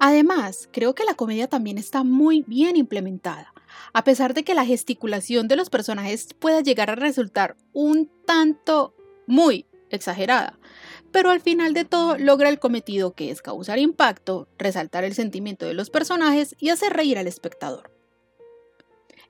Además, 0.00 0.68
creo 0.70 0.94
que 0.94 1.04
la 1.04 1.14
comedia 1.14 1.48
también 1.48 1.78
está 1.78 2.04
muy 2.04 2.42
bien 2.46 2.76
implementada, 2.76 3.54
a 3.92 4.04
pesar 4.04 4.34
de 4.34 4.44
que 4.44 4.54
la 4.54 4.66
gesticulación 4.66 5.48
de 5.48 5.56
los 5.56 5.70
personajes 5.70 6.34
pueda 6.38 6.60
llegar 6.60 6.90
a 6.90 6.94
resultar 6.94 7.56
un 7.72 8.10
tanto 8.26 8.94
muy 9.26 9.66
exagerada, 9.88 10.58
pero 11.14 11.30
al 11.30 11.40
final 11.40 11.74
de 11.74 11.84
todo 11.84 12.18
logra 12.18 12.48
el 12.48 12.58
cometido 12.58 13.12
que 13.12 13.30
es 13.30 13.40
causar 13.40 13.78
impacto, 13.78 14.48
resaltar 14.58 15.04
el 15.04 15.14
sentimiento 15.14 15.64
de 15.64 15.72
los 15.72 15.88
personajes 15.88 16.56
y 16.58 16.70
hacer 16.70 16.92
reír 16.92 17.18
al 17.18 17.28
espectador. 17.28 17.92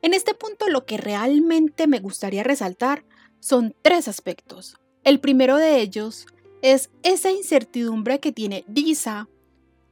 En 0.00 0.14
este 0.14 0.32
punto 0.32 0.70
lo 0.70 0.86
que 0.86 0.96
realmente 0.96 1.86
me 1.86 2.00
gustaría 2.00 2.42
resaltar 2.42 3.04
son 3.38 3.76
tres 3.82 4.08
aspectos. 4.08 4.78
El 5.02 5.20
primero 5.20 5.58
de 5.58 5.82
ellos 5.82 6.24
es 6.62 6.88
esa 7.02 7.30
incertidumbre 7.30 8.18
que 8.18 8.32
tiene 8.32 8.64
Lisa 8.66 9.28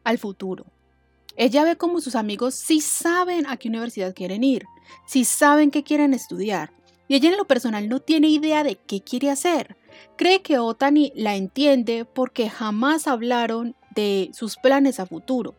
al 0.03 0.17
futuro. 0.17 0.65
Ella 1.37 1.63
ve 1.63 1.77
como 1.77 2.01
sus 2.01 2.15
amigos 2.15 2.55
sí 2.55 2.81
saben 2.81 3.47
a 3.47 3.59
qué 3.59 3.69
universidad 3.69 4.15
quieren 4.15 4.45
ir, 4.45 4.65
sí 5.07 5.27
saben 5.27 5.71
qué 5.71 5.85
quieren 5.85 6.15
estudiar, 6.15 6.73
y 7.09 7.17
ella 7.17 7.31
en 7.31 7.37
lo 7.37 7.47
personal 7.47 7.89
no 7.89 8.01
tiene 8.01 8.29
idea 8.29 8.65
de 8.65 8.77
qué 8.77 9.03
quiere 9.03 9.31
hacer. 9.31 9.77
Cree 10.17 10.43
que 10.43 10.59
Otani 10.59 11.13
la 11.15 11.37
entiende 11.37 12.05
porque 12.05 12.49
jamás 12.49 13.07
hablaron 13.07 13.77
de 13.95 14.31
sus 14.33 14.57
planes 14.57 15.01
a 15.01 15.07
futuro. 15.07 15.55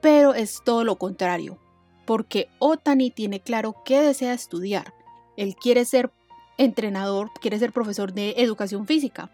Pero 0.00 0.34
es 0.34 0.60
todo 0.64 0.84
lo 0.84 0.96
contrario, 0.96 1.58
porque 2.04 2.48
Otani 2.58 3.10
tiene 3.10 3.40
claro 3.40 3.76
qué 3.84 4.02
desea 4.02 4.34
estudiar. 4.34 4.92
Él 5.36 5.56
quiere 5.56 5.84
ser 5.84 6.10
entrenador, 6.58 7.30
quiere 7.40 7.58
ser 7.58 7.72
profesor 7.72 8.12
de 8.12 8.34
educación 8.36 8.86
física. 8.86 9.30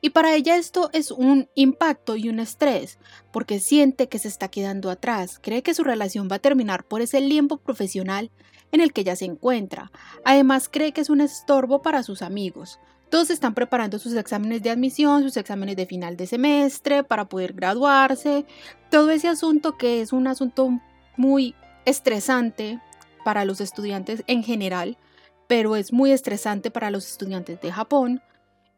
Y 0.00 0.10
para 0.10 0.34
ella 0.34 0.56
esto 0.56 0.90
es 0.92 1.10
un 1.10 1.48
impacto 1.54 2.14
y 2.14 2.28
un 2.28 2.38
estrés, 2.38 2.98
porque 3.32 3.58
siente 3.58 4.08
que 4.08 4.20
se 4.20 4.28
está 4.28 4.48
quedando 4.48 4.90
atrás, 4.90 5.40
cree 5.42 5.62
que 5.62 5.74
su 5.74 5.82
relación 5.82 6.28
va 6.30 6.36
a 6.36 6.40
terminar 6.40 6.84
por 6.84 7.02
ese 7.02 7.20
limbo 7.20 7.56
profesional 7.56 8.30
en 8.72 8.80
el 8.80 8.92
que 8.92 9.02
ella 9.02 9.16
se 9.16 9.24
encuentra. 9.24 9.90
Además 10.24 10.68
cree 10.70 10.92
que 10.92 11.00
es 11.00 11.10
un 11.10 11.20
estorbo 11.20 11.82
para 11.82 12.02
sus 12.02 12.22
amigos. 12.22 12.78
Todos 13.10 13.30
están 13.30 13.54
preparando 13.54 13.98
sus 13.98 14.14
exámenes 14.14 14.62
de 14.62 14.70
admisión, 14.70 15.22
sus 15.22 15.36
exámenes 15.38 15.76
de 15.76 15.86
final 15.86 16.16
de 16.16 16.26
semestre 16.26 17.04
para 17.04 17.26
poder 17.26 17.54
graduarse. 17.54 18.44
Todo 18.90 19.10
ese 19.10 19.28
asunto 19.28 19.78
que 19.78 20.02
es 20.02 20.12
un 20.12 20.26
asunto 20.26 20.78
muy 21.16 21.54
estresante 21.86 22.80
para 23.24 23.46
los 23.46 23.60
estudiantes 23.62 24.24
en 24.26 24.42
general, 24.42 24.98
pero 25.46 25.74
es 25.74 25.92
muy 25.92 26.12
estresante 26.12 26.70
para 26.70 26.90
los 26.90 27.10
estudiantes 27.10 27.60
de 27.62 27.72
Japón. 27.72 28.22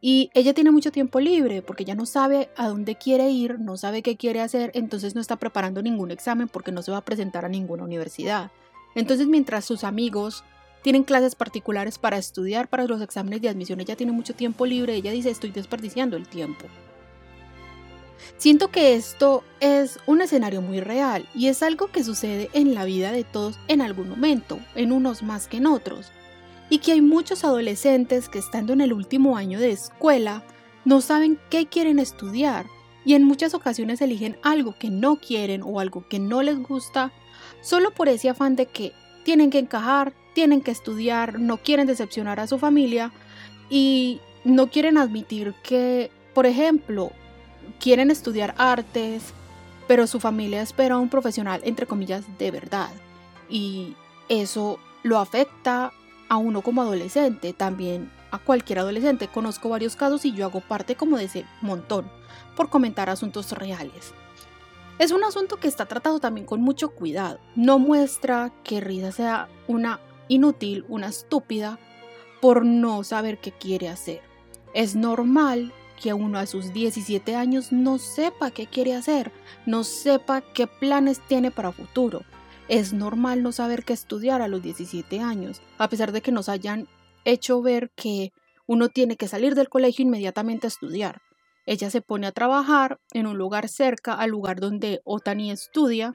Y 0.01 0.31
ella 0.33 0.55
tiene 0.55 0.71
mucho 0.71 0.93
tiempo 0.93 1.21
libre 1.21 1.61
porque 1.61 1.85
ya 1.85 1.95
no 1.95 2.07
sabe 2.07 2.51
a 2.57 2.69
dónde 2.69 2.95
quiere 2.95 3.31
ir, 3.31 3.59
no 3.59 3.77
sabe 3.77 4.03
qué 4.03 4.17
quiere 4.17 4.41
hacer, 4.41 4.71
entonces 4.75 5.15
no 5.15 5.21
está 5.21 5.37
preparando 5.37 5.83
ningún 5.83 6.11
examen 6.11 6.49
porque 6.49 6.73
no 6.73 6.83
se 6.83 6.93
va 6.93 6.99
a 6.99 7.05
presentar 7.05 7.45
a 7.45 7.49
ninguna 7.49 7.85
universidad. 7.85 8.51
Entonces, 8.95 9.27
mientras 9.27 9.65
sus 9.65 9.85
amigos 9.85 10.45
tienen 10.83 11.05
clases 11.05 11.35
particulares 11.35 11.99
para 11.99 12.19
estudiar 12.19 12.69
para 12.69 12.85
los 12.85 13.03
exámenes 13.03 13.43
de 13.43 13.49
admisión, 13.49 13.81
ella 13.81 13.97
tiene 13.97 14.13
mucho 14.13 14.35
tiempo 14.35 14.67
libre, 14.67 14.95
ella 14.95 15.13
dice, 15.13 15.31
estoy 15.31 15.51
desperdiciando 15.51 16.17
el 16.17 16.29
tiempo. 16.29 16.67
Siento 18.37 18.69
que 18.69 18.95
esto 18.95 19.45
es 19.61 19.99
un 20.07 20.21
escenario 20.21 20.63
muy 20.63 20.81
real 20.81 21.27
y 21.35 21.49
es 21.49 21.63
algo 21.63 21.89
que 21.89 22.05
sucede 22.05 22.51
en 22.53 22.75
la 22.75 22.85
vida 22.85 23.13
de 23.13 23.25
todos 23.25 23.59
en 23.69 23.81
algún 23.81 24.09
momento, 24.09 24.59
en 24.75 24.93
unos 24.93 25.23
más 25.23 25.47
que 25.47 25.59
en 25.59 25.67
otros, 25.67 26.11
y 26.69 26.79
que 26.79 26.93
hay 26.93 27.03
muchos 27.03 27.45
adolescentes 27.45 28.29
que 28.29 28.39
estando 28.39 28.73
en 28.73 28.81
el 28.81 28.93
último 28.93 29.37
año 29.37 29.59
de 29.59 29.73
escuela 29.73 30.43
no 30.85 31.01
saben 31.01 31.39
qué 31.51 31.67
quieren 31.67 31.99
estudiar 31.99 32.67
y 33.05 33.15
en 33.15 33.25
muchas 33.25 33.55
ocasiones 33.55 34.01
eligen 34.01 34.39
algo 34.43 34.75
que 34.79 34.91
no 34.91 35.17
quieren 35.17 35.63
o 35.63 35.81
algo 35.81 36.07
que 36.09 36.19
no 36.19 36.43
les 36.43 36.59
gusta 36.59 37.13
solo 37.61 37.91
por 37.91 38.09
ese 38.09 38.29
afán 38.29 38.57
de 38.57 38.67
que 38.67 38.93
tienen 39.25 39.51
que 39.51 39.59
encajar, 39.59 40.13
tienen 40.35 40.61
que 40.61 40.71
estudiar, 40.71 41.39
no 41.39 41.59
quieren 41.59 41.87
decepcionar 41.87 42.41
a 42.41 42.47
su 42.47 42.59
familia 42.59 43.13
y 43.69 44.21
no 44.45 44.69
quieren 44.69 44.99
admitir 44.99 45.55
que, 45.63 46.11
por 46.35 46.47
ejemplo, 46.47 47.13
quieren 47.79 48.11
estudiar 48.11 48.55
artes, 48.59 49.33
pero 49.87 50.07
su 50.07 50.21
familia 50.21 50.63
espera 50.63 50.95
a 50.95 50.99
un 50.99 51.09
profesional, 51.09 51.61
entre 51.65 51.87
comillas, 51.87 52.25
de 52.39 52.51
verdad. 52.51 52.91
Y 53.49 53.97
eso 54.29 54.79
lo 55.03 55.19
afecta 55.19 55.93
a 56.29 56.37
uno 56.37 56.63
como 56.63 56.83
adolescente, 56.83 57.53
también 57.53 58.11
a 58.31 58.39
cualquier 58.39 58.79
adolescente. 58.79 59.29
Conozco 59.29 59.69
varios 59.69 59.97
casos 59.97 60.25
y 60.25 60.33
yo 60.33 60.47
hago 60.47 60.61
parte 60.61 60.95
como 60.95 61.19
de 61.19 61.25
ese 61.25 61.45
montón 61.61 62.09
por 62.57 62.71
comentar 62.71 63.11
asuntos 63.11 63.53
reales. 63.53 64.15
Es 65.01 65.13
un 65.13 65.25
asunto 65.25 65.57
que 65.57 65.67
está 65.67 65.87
tratado 65.87 66.21
también 66.21 66.47
con 66.47 66.61
mucho 66.61 66.91
cuidado. 66.91 67.41
No 67.57 67.79
muestra 67.79 68.53
que 68.63 68.83
Risa 68.83 69.13
sea 69.13 69.49
una 69.67 69.99
inútil, 70.29 70.85
una 70.91 71.09
estúpida, 71.09 71.79
por 72.43 72.67
no 72.67 73.03
saber 73.03 73.39
qué 73.39 73.51
quiere 73.51 73.89
hacer. 73.89 74.21
Es 74.75 74.97
normal 74.97 75.73
que 75.99 76.13
uno 76.13 76.39
a 76.39 76.45
sus 76.45 76.75
17 76.75 77.35
años 77.35 77.73
no 77.73 77.97
sepa 77.97 78.51
qué 78.51 78.67
quiere 78.67 78.95
hacer, 78.95 79.33
no 79.65 79.85
sepa 79.85 80.43
qué 80.43 80.67
planes 80.67 81.21
tiene 81.27 81.51
para 81.51 81.73
futuro. 81.73 82.21
Es 82.69 82.93
normal 82.93 83.43
no 83.43 83.53
saber 83.53 83.87
qué 83.87 83.95
estudiar 83.95 84.43
a 84.43 84.49
los 84.49 84.63
17 84.63 85.19
años, 85.21 85.63
a 85.79 85.89
pesar 85.89 86.13
de 86.13 86.21
que 86.21 86.31
nos 86.31 86.51
hayan 86.51 86.89
hecho 87.25 87.63
ver 87.63 87.91
que 87.97 88.35
uno 88.67 88.91
tiene 88.91 89.17
que 89.17 89.29
salir 89.29 89.55
del 89.55 89.71
colegio 89.71 90.05
inmediatamente 90.05 90.67
a 90.67 90.69
estudiar. 90.69 91.23
Ella 91.71 91.89
se 91.89 92.03
pone 92.03 92.27
a 92.27 92.33
trabajar 92.33 92.99
en 93.13 93.29
un 93.29 93.39
lugar 93.39 93.69
cerca 93.69 94.15
al 94.15 94.31
lugar 94.31 94.59
donde 94.59 95.01
Otani 95.05 95.53
estudia 95.53 96.15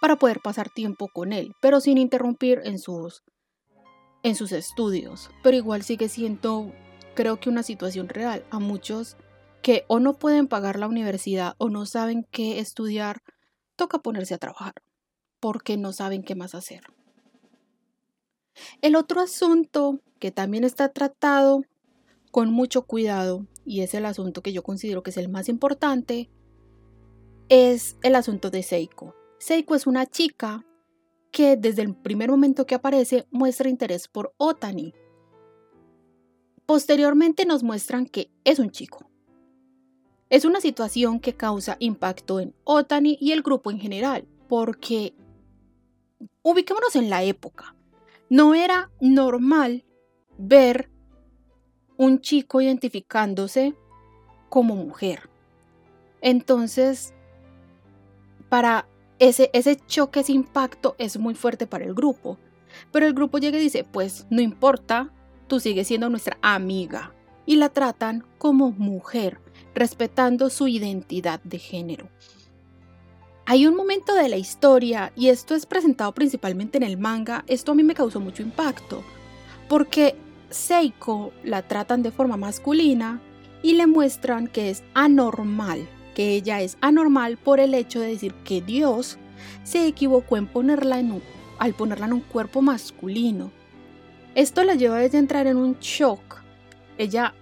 para 0.00 0.14
poder 0.14 0.38
pasar 0.38 0.70
tiempo 0.70 1.08
con 1.12 1.32
él, 1.32 1.56
pero 1.60 1.80
sin 1.80 1.98
interrumpir 1.98 2.60
en 2.62 2.78
sus, 2.78 3.24
en 4.22 4.36
sus 4.36 4.52
estudios. 4.52 5.28
Pero 5.42 5.56
igual 5.56 5.82
sigue 5.82 6.08
siendo, 6.08 6.72
creo 7.16 7.40
que 7.40 7.48
una 7.48 7.64
situación 7.64 8.08
real. 8.08 8.44
A 8.52 8.60
muchos 8.60 9.16
que 9.60 9.84
o 9.88 9.98
no 9.98 10.14
pueden 10.14 10.46
pagar 10.46 10.78
la 10.78 10.86
universidad 10.86 11.56
o 11.58 11.68
no 11.68 11.84
saben 11.84 12.24
qué 12.30 12.60
estudiar, 12.60 13.22
toca 13.74 13.98
ponerse 13.98 14.34
a 14.34 14.38
trabajar 14.38 14.74
porque 15.40 15.76
no 15.76 15.92
saben 15.92 16.22
qué 16.22 16.36
más 16.36 16.54
hacer. 16.54 16.82
El 18.82 18.94
otro 18.94 19.20
asunto 19.20 19.98
que 20.20 20.30
también 20.30 20.62
está 20.62 20.90
tratado 20.90 21.64
con 22.30 22.52
mucho 22.52 22.82
cuidado 22.82 23.48
y 23.68 23.82
es 23.82 23.92
el 23.92 24.06
asunto 24.06 24.42
que 24.42 24.52
yo 24.52 24.62
considero 24.62 25.02
que 25.02 25.10
es 25.10 25.18
el 25.18 25.28
más 25.28 25.48
importante, 25.50 26.30
es 27.50 27.98
el 28.02 28.14
asunto 28.14 28.50
de 28.50 28.62
Seiko. 28.62 29.14
Seiko 29.38 29.74
es 29.74 29.86
una 29.86 30.06
chica 30.06 30.64
que 31.30 31.56
desde 31.56 31.82
el 31.82 31.94
primer 31.94 32.30
momento 32.30 32.66
que 32.66 32.74
aparece 32.74 33.26
muestra 33.30 33.68
interés 33.68 34.08
por 34.08 34.32
Otani. 34.38 34.94
Posteriormente 36.64 37.44
nos 37.44 37.62
muestran 37.62 38.06
que 38.06 38.30
es 38.44 38.58
un 38.58 38.70
chico. 38.70 39.10
Es 40.30 40.46
una 40.46 40.62
situación 40.62 41.20
que 41.20 41.34
causa 41.34 41.76
impacto 41.78 42.40
en 42.40 42.54
Otani 42.64 43.18
y 43.20 43.32
el 43.32 43.42
grupo 43.42 43.70
en 43.70 43.80
general, 43.80 44.26
porque 44.48 45.14
ubiquémonos 46.42 46.96
en 46.96 47.10
la 47.10 47.22
época. 47.22 47.76
No 48.30 48.54
era 48.54 48.90
normal 49.00 49.84
ver 50.38 50.90
un 51.98 52.20
chico 52.20 52.62
identificándose 52.62 53.74
como 54.48 54.74
mujer. 54.74 55.28
Entonces, 56.22 57.12
para 58.48 58.86
ese, 59.18 59.50
ese 59.52 59.76
choque, 59.86 60.20
ese 60.20 60.32
impacto 60.32 60.94
es 60.98 61.18
muy 61.18 61.34
fuerte 61.34 61.66
para 61.66 61.84
el 61.84 61.92
grupo. 61.92 62.38
Pero 62.92 63.06
el 63.06 63.12
grupo 63.12 63.38
llega 63.38 63.58
y 63.58 63.62
dice, 63.62 63.84
pues 63.84 64.26
no 64.30 64.40
importa, 64.40 65.12
tú 65.48 65.60
sigues 65.60 65.88
siendo 65.88 66.08
nuestra 66.08 66.38
amiga. 66.40 67.12
Y 67.44 67.56
la 67.56 67.68
tratan 67.68 68.24
como 68.38 68.70
mujer, 68.70 69.40
respetando 69.74 70.50
su 70.50 70.68
identidad 70.68 71.42
de 71.42 71.58
género. 71.58 72.08
Hay 73.44 73.66
un 73.66 73.74
momento 73.74 74.14
de 74.14 74.28
la 74.28 74.36
historia, 74.36 75.12
y 75.16 75.28
esto 75.28 75.54
es 75.54 75.64
presentado 75.64 76.12
principalmente 76.12 76.76
en 76.76 76.84
el 76.84 76.98
manga, 76.98 77.44
esto 77.46 77.72
a 77.72 77.74
mí 77.74 77.82
me 77.82 77.94
causó 77.94 78.20
mucho 78.20 78.42
impacto, 78.42 79.02
porque 79.68 80.14
Seiko 80.50 81.32
la 81.44 81.62
tratan 81.62 82.02
de 82.02 82.10
forma 82.10 82.36
masculina 82.36 83.20
y 83.62 83.74
le 83.74 83.86
muestran 83.86 84.46
que 84.46 84.70
es 84.70 84.82
anormal, 84.94 85.88
que 86.14 86.30
ella 86.32 86.60
es 86.62 86.78
anormal 86.80 87.36
por 87.36 87.60
el 87.60 87.74
hecho 87.74 88.00
de 88.00 88.08
decir 88.08 88.34
que 88.44 88.60
Dios 88.60 89.18
se 89.64 89.86
equivocó 89.86 90.40
ponerla 90.46 90.98
en 90.98 91.22
al 91.58 91.74
ponerla 91.74 92.06
en 92.06 92.12
un 92.14 92.20
cuerpo 92.20 92.62
masculino. 92.62 93.50
Esto 94.34 94.62
la 94.62 94.74
lleva 94.74 94.96
a 94.96 95.04
entrar 95.04 95.46
en 95.46 95.56
un 95.56 95.76
shock. 95.80 96.42
Ella 96.96 97.34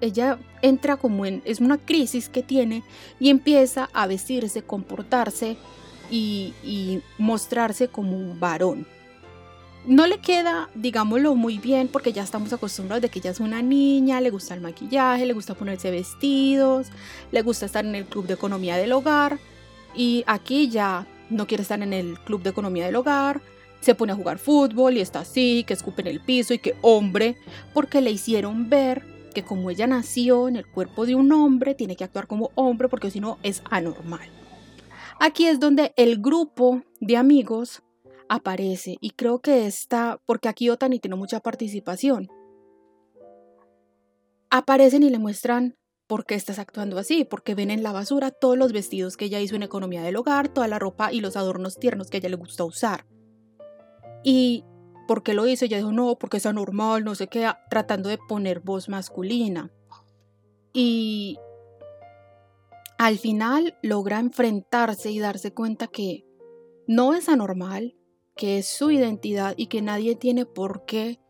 ella 0.00 0.38
entra 0.60 0.96
como 0.96 1.24
en, 1.24 1.40
es 1.46 1.60
una 1.60 1.78
crisis 1.78 2.28
que 2.28 2.42
tiene 2.42 2.82
y 3.18 3.30
empieza 3.30 3.88
a 3.94 4.06
vestirse, 4.06 4.62
comportarse 4.62 5.56
y 6.10 7.00
mostrarse 7.18 7.88
como 7.88 8.16
un 8.16 8.38
varón. 8.38 8.86
No 9.86 10.06
le 10.06 10.18
queda, 10.18 10.70
digámoslo, 10.74 11.34
muy 11.34 11.58
bien 11.58 11.88
porque 11.88 12.14
ya 12.14 12.22
estamos 12.22 12.54
acostumbrados 12.54 13.02
de 13.02 13.10
que 13.10 13.18
ella 13.18 13.30
es 13.30 13.40
una 13.40 13.60
niña, 13.60 14.22
le 14.22 14.30
gusta 14.30 14.54
el 14.54 14.62
maquillaje, 14.62 15.26
le 15.26 15.34
gusta 15.34 15.54
ponerse 15.54 15.90
vestidos, 15.90 16.86
le 17.30 17.42
gusta 17.42 17.66
estar 17.66 17.84
en 17.84 17.94
el 17.94 18.06
club 18.06 18.26
de 18.26 18.32
economía 18.32 18.76
del 18.78 18.92
hogar 18.92 19.38
y 19.94 20.24
aquí 20.26 20.70
ya 20.70 21.06
no 21.28 21.46
quiere 21.46 21.62
estar 21.62 21.82
en 21.82 21.92
el 21.92 22.18
club 22.20 22.42
de 22.42 22.50
economía 22.50 22.86
del 22.86 22.96
hogar, 22.96 23.42
se 23.80 23.94
pone 23.94 24.12
a 24.12 24.16
jugar 24.16 24.38
fútbol 24.38 24.96
y 24.96 25.00
está 25.00 25.20
así, 25.20 25.64
que 25.66 25.74
escupe 25.74 26.00
en 26.00 26.08
el 26.08 26.20
piso 26.20 26.54
y 26.54 26.58
que 26.58 26.76
hombre, 26.80 27.36
porque 27.74 28.00
le 28.00 28.10
hicieron 28.10 28.70
ver 28.70 29.04
que 29.34 29.42
como 29.42 29.68
ella 29.68 29.86
nació 29.86 30.48
en 30.48 30.56
el 30.56 30.66
cuerpo 30.66 31.04
de 31.04 31.14
un 31.14 31.30
hombre, 31.30 31.74
tiene 31.74 31.94
que 31.94 32.04
actuar 32.04 32.26
como 32.26 32.52
hombre 32.54 32.88
porque 32.88 33.10
si 33.10 33.20
no 33.20 33.38
es 33.42 33.62
anormal. 33.68 34.30
Aquí 35.20 35.44
es 35.46 35.60
donde 35.60 35.92
el 35.96 36.22
grupo 36.22 36.82
de 37.00 37.18
amigos 37.18 37.82
aparece 38.34 38.96
y 39.00 39.10
creo 39.10 39.40
que 39.40 39.66
está, 39.66 40.20
porque 40.26 40.48
aquí 40.48 40.70
Otani 40.70 40.98
tiene 40.98 41.16
mucha 41.16 41.40
participación, 41.40 42.28
aparecen 44.50 45.02
y 45.02 45.10
le 45.10 45.18
muestran 45.18 45.76
por 46.06 46.26
qué 46.26 46.34
estás 46.34 46.58
actuando 46.58 46.98
así, 46.98 47.24
porque 47.24 47.54
ven 47.54 47.70
en 47.70 47.82
la 47.82 47.92
basura 47.92 48.30
todos 48.30 48.58
los 48.58 48.72
vestidos 48.72 49.16
que 49.16 49.24
ella 49.24 49.40
hizo 49.40 49.56
en 49.56 49.62
economía 49.62 50.02
del 50.02 50.16
hogar, 50.16 50.48
toda 50.48 50.68
la 50.68 50.78
ropa 50.78 51.12
y 51.12 51.20
los 51.20 51.36
adornos 51.36 51.78
tiernos 51.78 52.08
que 52.08 52.18
ella 52.18 52.28
le 52.28 52.36
gusta 52.36 52.64
usar. 52.64 53.06
Y 54.22 54.64
por 55.08 55.22
qué 55.22 55.34
lo 55.34 55.46
hizo, 55.46 55.64
ella 55.64 55.78
dijo, 55.78 55.92
no, 55.92 56.16
porque 56.18 56.36
es 56.36 56.46
anormal, 56.46 57.04
no 57.04 57.14
sé 57.14 57.28
qué, 57.28 57.50
tratando 57.70 58.08
de 58.08 58.18
poner 58.18 58.60
voz 58.60 58.88
masculina. 58.88 59.72
Y 60.72 61.38
al 62.98 63.18
final 63.18 63.76
logra 63.82 64.18
enfrentarse 64.18 65.10
y 65.10 65.18
darse 65.18 65.52
cuenta 65.52 65.88
que 65.88 66.24
no 66.86 67.14
es 67.14 67.28
anormal, 67.28 67.96
que 68.36 68.58
es 68.58 68.66
su 68.66 68.90
identidad 68.90 69.54
y 69.56 69.66
que 69.66 69.82
nadie 69.82 70.16
tiene 70.16 70.46
por 70.46 70.84
qué 70.84 71.20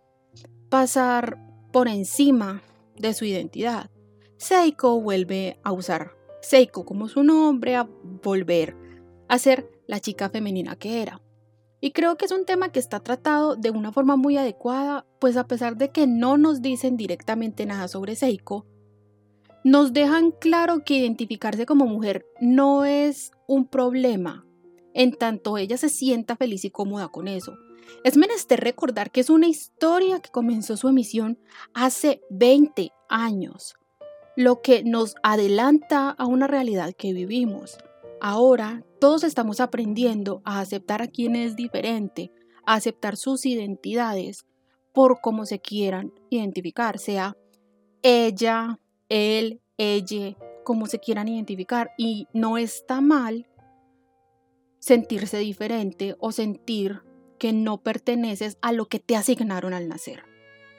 pasar 0.68 1.38
por 1.72 1.88
encima 1.88 2.62
de 2.96 3.14
su 3.14 3.24
identidad. 3.24 3.90
Seiko 4.36 5.00
vuelve 5.00 5.58
a 5.62 5.72
usar 5.72 6.12
Seiko 6.40 6.84
como 6.84 7.08
su 7.08 7.22
nombre, 7.22 7.76
a 7.76 7.88
volver 8.22 8.76
a 9.28 9.38
ser 9.38 9.70
la 9.86 10.00
chica 10.00 10.28
femenina 10.28 10.76
que 10.76 11.02
era. 11.02 11.20
Y 11.80 11.92
creo 11.92 12.16
que 12.16 12.24
es 12.24 12.32
un 12.32 12.44
tema 12.44 12.70
que 12.70 12.78
está 12.78 13.00
tratado 13.00 13.56
de 13.56 13.70
una 13.70 13.92
forma 13.92 14.16
muy 14.16 14.36
adecuada, 14.36 15.06
pues 15.18 15.36
a 15.36 15.46
pesar 15.46 15.76
de 15.76 15.90
que 15.90 16.06
no 16.06 16.38
nos 16.38 16.62
dicen 16.62 16.96
directamente 16.96 17.66
nada 17.66 17.88
sobre 17.88 18.16
Seiko, 18.16 18.66
nos 19.64 19.92
dejan 19.92 20.30
claro 20.30 20.84
que 20.84 20.94
identificarse 20.94 21.66
como 21.66 21.86
mujer 21.86 22.26
no 22.40 22.84
es 22.84 23.32
un 23.46 23.66
problema, 23.66 24.46
en 24.94 25.12
tanto 25.12 25.58
ella 25.58 25.76
se 25.76 25.88
sienta 25.88 26.36
feliz 26.36 26.64
y 26.64 26.70
cómoda 26.70 27.08
con 27.08 27.28
eso. 27.28 27.58
Es 28.02 28.16
menester 28.16 28.60
recordar 28.60 29.10
que 29.10 29.20
es 29.20 29.28
una 29.28 29.48
historia 29.48 30.20
que 30.20 30.30
comenzó 30.30 30.76
su 30.76 30.88
emisión 30.88 31.38
hace 31.74 32.22
20 32.30 32.92
años, 33.08 33.74
lo 34.36 34.62
que 34.62 34.82
nos 34.84 35.16
adelanta 35.22 36.10
a 36.10 36.26
una 36.26 36.46
realidad 36.46 36.94
que 36.96 37.12
vivimos. 37.12 37.76
Ahora 38.20 38.84
todos 39.00 39.24
estamos 39.24 39.60
aprendiendo 39.60 40.40
a 40.44 40.60
aceptar 40.60 41.02
a 41.02 41.08
quien 41.08 41.36
es 41.36 41.56
diferente, 41.56 42.32
a 42.64 42.74
aceptar 42.74 43.16
sus 43.16 43.44
identidades 43.44 44.46
por 44.92 45.20
cómo 45.20 45.44
se 45.44 45.58
quieran 45.58 46.12
identificar, 46.30 46.98
sea 46.98 47.36
ella, 48.02 48.78
él, 49.08 49.60
ella, 49.76 50.36
como 50.64 50.86
se 50.86 51.00
quieran 51.00 51.28
identificar. 51.28 51.92
Y 51.98 52.28
no 52.32 52.58
está 52.58 53.00
mal 53.00 53.46
sentirse 54.84 55.38
diferente 55.38 56.14
o 56.18 56.30
sentir 56.30 57.00
que 57.38 57.54
no 57.54 57.78
perteneces 57.78 58.58
a 58.60 58.70
lo 58.70 58.84
que 58.84 58.98
te 58.98 59.16
asignaron 59.16 59.72
al 59.72 59.88
nacer. 59.88 60.24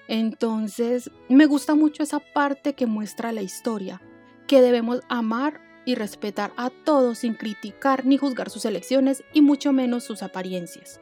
Entonces, 0.07 1.09
me 1.27 1.47
gusta 1.47 1.73
mucho 1.73 2.03
esa 2.03 2.19
parte 2.19 2.73
que 2.73 2.85
muestra 2.85 3.31
la 3.31 3.41
historia, 3.41 4.03
que 4.45 4.61
debemos 4.61 5.01
amar 5.09 5.59
y 5.87 5.95
respetar 5.95 6.53
a 6.55 6.69
todos 6.69 7.17
sin 7.17 7.33
criticar 7.33 8.05
ni 8.05 8.17
juzgar 8.17 8.51
sus 8.51 8.65
elecciones 8.65 9.23
y 9.33 9.41
mucho 9.41 9.73
menos 9.73 10.03
sus 10.03 10.21
apariencias. 10.21 11.01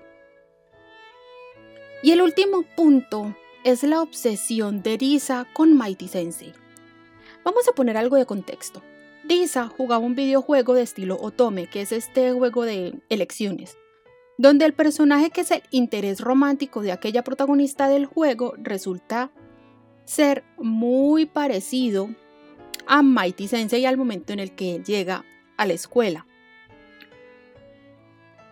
Y 2.04 2.12
el 2.12 2.22
último 2.22 2.64
punto 2.78 3.36
es 3.66 3.84
la 3.84 4.02
obsesión 4.02 4.82
de 4.82 4.96
Risa 4.96 5.46
con 5.52 5.78
Mighty 5.78 6.08
Sensei. 6.08 6.54
Vamos 7.44 7.68
a 7.68 7.74
poner 7.74 7.98
algo 7.98 8.16
de 8.16 8.26
contexto. 8.26 8.82
Risa 9.24 9.68
jugaba 9.68 10.06
un 10.06 10.16
videojuego 10.16 10.74
de 10.74 10.82
estilo 10.82 11.18
Otome, 11.22 11.68
que 11.68 11.82
es 11.82 11.92
este 11.92 12.32
juego 12.34 12.66
de 12.66 13.00
elecciones, 13.10 13.78
donde 14.38 14.66
el 14.66 14.74
personaje 14.74 15.30
que 15.30 15.42
es 15.42 15.52
el 15.52 15.64
interés 15.72 16.20
romántico 16.20 16.82
de 16.82 16.92
aquella 16.92 17.24
protagonista 17.24 17.88
del 17.88 18.06
juego 18.06 18.54
resulta 18.58 19.32
ser 20.06 20.44
muy 20.58 21.26
parecido 21.26 22.10
a 22.86 23.02
Mighty 23.02 23.48
Sensei 23.48 23.86
al 23.86 23.98
momento 23.98 24.34
en 24.34 24.40
el 24.40 24.54
que 24.56 24.76
él 24.76 24.84
llega 24.84 25.24
a 25.56 25.66
la 25.66 25.74
escuela. 25.74 26.28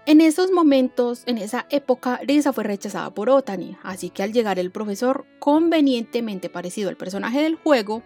En 0.06 0.22
esos 0.22 0.52
momentos, 0.52 1.24
en 1.26 1.38
esa 1.38 1.68
época, 1.70 2.20
Risa 2.24 2.54
fue 2.54 2.64
rechazada 2.64 3.14
por 3.14 3.30
Otani, 3.30 3.78
así 3.84 4.10
que 4.10 4.24
al 4.24 4.34
llegar 4.34 4.58
el 4.58 4.72
profesor 4.72 5.26
convenientemente 5.40 6.50
parecido 6.50 6.90
al 6.90 6.98
personaje 6.98 7.42
del 7.42 7.56
juego, 7.56 8.02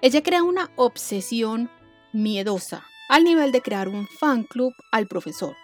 ella 0.00 0.22
crea 0.22 0.42
una 0.42 0.70
obsesión 0.76 1.70
miedosa, 2.14 2.86
al 3.08 3.24
nivel 3.24 3.52
de 3.52 3.60
crear 3.60 3.88
un 3.88 4.06
fan 4.06 4.44
club 4.44 4.72
al 4.92 5.06
profesor. 5.06 5.56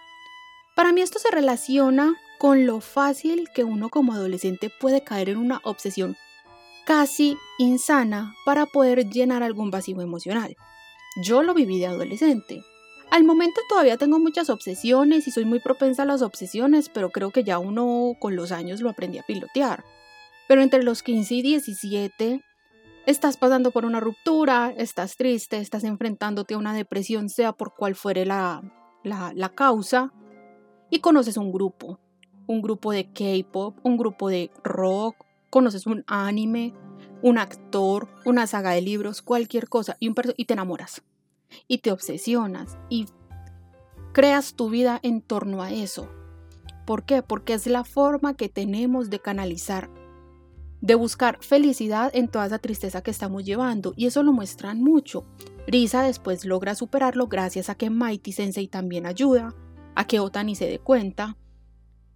Para 0.75 0.91
mí 0.91 1.01
esto 1.01 1.17
se 1.17 1.31
relaciona 1.31 2.15
con 2.39 2.65
lo 2.65 2.81
fácil 2.81 3.49
que 3.53 3.63
uno 3.63 3.89
como 3.89 4.13
adolescente 4.13 4.71
puede 4.79 5.03
caer 5.03 5.29
en 5.29 5.37
una 5.37 5.61
obsesión 5.63 6.15
casi 6.85 7.37
insana 7.57 8.33
para 8.45 8.65
poder 8.65 9.09
llenar 9.09 9.43
algún 9.43 9.71
vacío 9.71 10.01
emocional. 10.01 10.55
Yo 11.23 11.43
lo 11.43 11.53
viví 11.53 11.79
de 11.79 11.87
adolescente. 11.87 12.63
Al 13.11 13.23
momento 13.23 13.61
todavía 13.69 13.97
tengo 13.97 14.19
muchas 14.19 14.49
obsesiones 14.49 15.27
y 15.27 15.31
soy 15.31 15.45
muy 15.45 15.59
propensa 15.59 16.03
a 16.03 16.05
las 16.05 16.21
obsesiones, 16.21 16.89
pero 16.89 17.09
creo 17.09 17.31
que 17.31 17.43
ya 17.43 17.59
uno 17.59 18.15
con 18.19 18.35
los 18.35 18.51
años 18.51 18.81
lo 18.81 18.89
aprendí 18.89 19.19
a 19.19 19.23
pilotear. 19.23 19.83
Pero 20.47 20.61
entre 20.61 20.83
los 20.83 21.03
15 21.03 21.35
y 21.35 21.41
17 21.41 22.41
estás 23.05 23.37
pasando 23.37 23.71
por 23.71 23.85
una 23.85 23.99
ruptura, 23.99 24.73
estás 24.75 25.17
triste, 25.17 25.57
estás 25.57 25.83
enfrentándote 25.83 26.53
a 26.53 26.57
una 26.57 26.73
depresión, 26.73 27.29
sea 27.29 27.53
por 27.53 27.73
cual 27.75 27.95
fuere 27.95 28.25
la, 28.25 28.61
la, 29.03 29.49
causa, 29.49 30.13
y 30.89 30.99
conoces 30.99 31.37
un 31.37 31.51
grupo, 31.51 31.99
un 32.47 32.61
grupo 32.61 32.91
de 32.91 33.11
K-pop, 33.11 33.77
un 33.83 33.97
grupo 33.97 34.29
de 34.29 34.51
rock, 34.63 35.15
conoces 35.49 35.87
un 35.87 36.03
anime, 36.07 36.73
un 37.21 37.37
actor, 37.37 38.09
una 38.25 38.47
saga 38.47 38.71
de 38.71 38.81
libros, 38.81 39.21
cualquier 39.21 39.69
cosa, 39.69 39.97
y, 39.99 40.07
un 40.07 40.15
y 40.37 40.45
te 40.45 40.53
enamoras. 40.53 41.03
Y 41.67 41.79
te 41.79 41.91
obsesionas 41.91 42.77
y 42.89 43.07
creas 44.13 44.53
tu 44.53 44.69
vida 44.69 44.99
en 45.03 45.21
torno 45.21 45.61
a 45.61 45.71
eso. 45.71 46.09
¿Por 46.85 47.03
qué? 47.03 47.21
Porque 47.21 47.53
es 47.53 47.67
la 47.67 47.83
forma 47.83 48.35
que 48.35 48.49
tenemos 48.49 49.09
de 49.09 49.19
canalizar, 49.19 49.89
de 50.81 50.95
buscar 50.95 51.37
felicidad 51.41 52.11
en 52.13 52.27
toda 52.27 52.47
esa 52.47 52.59
tristeza 52.59 53.01
que 53.01 53.11
estamos 53.11 53.45
llevando. 53.45 53.93
Y 53.95 54.07
eso 54.07 54.23
lo 54.23 54.33
muestran 54.33 54.81
mucho. 54.81 55.25
Risa 55.67 56.03
después 56.03 56.43
logra 56.45 56.75
superarlo 56.75 57.27
gracias 57.27 57.69
a 57.69 57.75
que 57.75 57.89
Mighty 57.89 58.31
Sensei 58.31 58.67
también 58.67 59.05
ayuda, 59.05 59.55
a 59.95 60.05
que 60.05 60.19
Otani 60.19 60.55
se 60.55 60.67
dé 60.67 60.79
cuenta, 60.79 61.37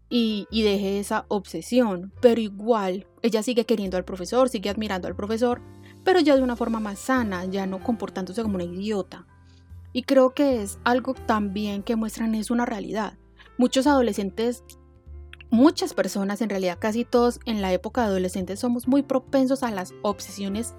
y, 0.09 0.47
deje 0.51 0.99
esa 0.99 1.26
obsesión, 1.30 2.13
pero 2.22 2.39
igual 2.39 3.07
ella 3.22 3.43
sigue 3.43 3.66
queriendo 3.66 3.97
al 3.97 4.05
profesor, 4.05 4.49
sigue 4.49 4.70
admirando 4.70 5.07
al 5.07 5.16
profesor, 5.16 5.61
pero 6.03 6.20
ya 6.20 6.36
de 6.36 6.43
una 6.43 6.55
forma 6.55 6.80
más 6.80 6.99
sana, 6.99 7.45
ya 7.45 7.66
no 7.66 7.84
comportándose 7.84 8.43
como 8.43 8.55
una 8.55 8.63
idiota. 8.63 9.26
Y 9.93 10.03
creo 10.03 10.34
que 10.34 10.61
es 10.61 10.78
algo 10.84 11.13
también 11.13 11.82
que 11.82 11.95
muestran 11.95 12.36
es 12.36 12.51
una 12.51 12.66
realidad. 12.66 13.18
Muchos 13.57 13.88
adolescentes, 13.88 14.63
muchas 15.56 15.93
personas, 15.93 16.41
en 16.41 16.49
realidad 16.49 16.78
casi 16.80 17.06
todos 17.06 17.39
en 17.45 17.62
la 17.62 17.72
época 17.72 18.01
de 18.01 18.08
adolescentes 18.08 18.60
somos 18.60 18.88
muy 18.88 19.03
propensos 19.03 19.64
a 19.64 19.72
las 19.72 19.93
obsesiones 20.01 20.76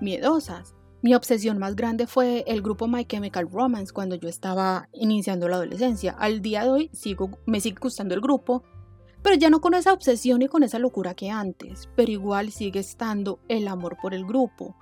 miedosas. 0.00 0.74
Mi 1.02 1.14
obsesión 1.14 1.58
más 1.58 1.76
grande 1.76 2.06
fue 2.06 2.42
el 2.46 2.62
grupo 2.62 2.88
My 2.88 3.04
Chemical 3.04 3.50
Romance 3.50 3.92
cuando 3.92 4.16
yo 4.16 4.28
estaba 4.28 4.88
iniciando 4.94 5.46
la 5.46 5.56
adolescencia. 5.56 6.12
Al 6.12 6.40
día 6.40 6.64
de 6.64 6.70
hoy 6.70 6.90
sigo, 6.94 7.38
me 7.44 7.60
sigue 7.60 7.76
gustando 7.78 8.14
el 8.14 8.22
grupo, 8.22 8.64
pero 9.22 9.36
ya 9.36 9.50
no 9.50 9.60
con 9.60 9.74
esa 9.74 9.92
obsesión 9.92 10.40
y 10.40 10.48
con 10.48 10.62
esa 10.62 10.78
locura 10.78 11.14
que 11.14 11.30
antes, 11.30 11.90
pero 11.94 12.10
igual 12.10 12.50
sigue 12.50 12.80
estando 12.80 13.40
el 13.48 13.68
amor 13.68 13.98
por 14.00 14.14
el 14.14 14.24
grupo. 14.24 14.74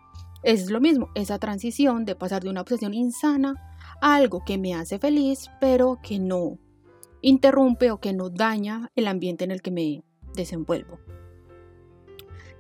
Es 0.45 0.71
lo 0.71 0.81
mismo, 0.81 1.09
esa 1.17 1.41
transición 1.41 2.05
de 2.05 2.15
pasar 2.15 2.45
de 2.45 2.51
una 2.51 2.61
obsesión 2.61 2.95
insana 2.95 3.55
a 4.01 4.15
algo 4.15 4.45
que 4.45 4.59
me 4.59 4.75
hace 4.75 5.01
feliz, 5.01 5.51
pero 5.61 5.99
que 6.01 6.21
no 6.21 6.59
interrumpe 7.23 7.91
o 7.91 8.01
que 8.01 8.13
no 8.13 8.29
daña 8.29 8.91
el 8.95 9.09
ambiente 9.09 9.45
en 9.45 9.51
el 9.51 9.63
que 9.63 9.71
me 9.71 10.05
desenvuelvo. 10.35 10.99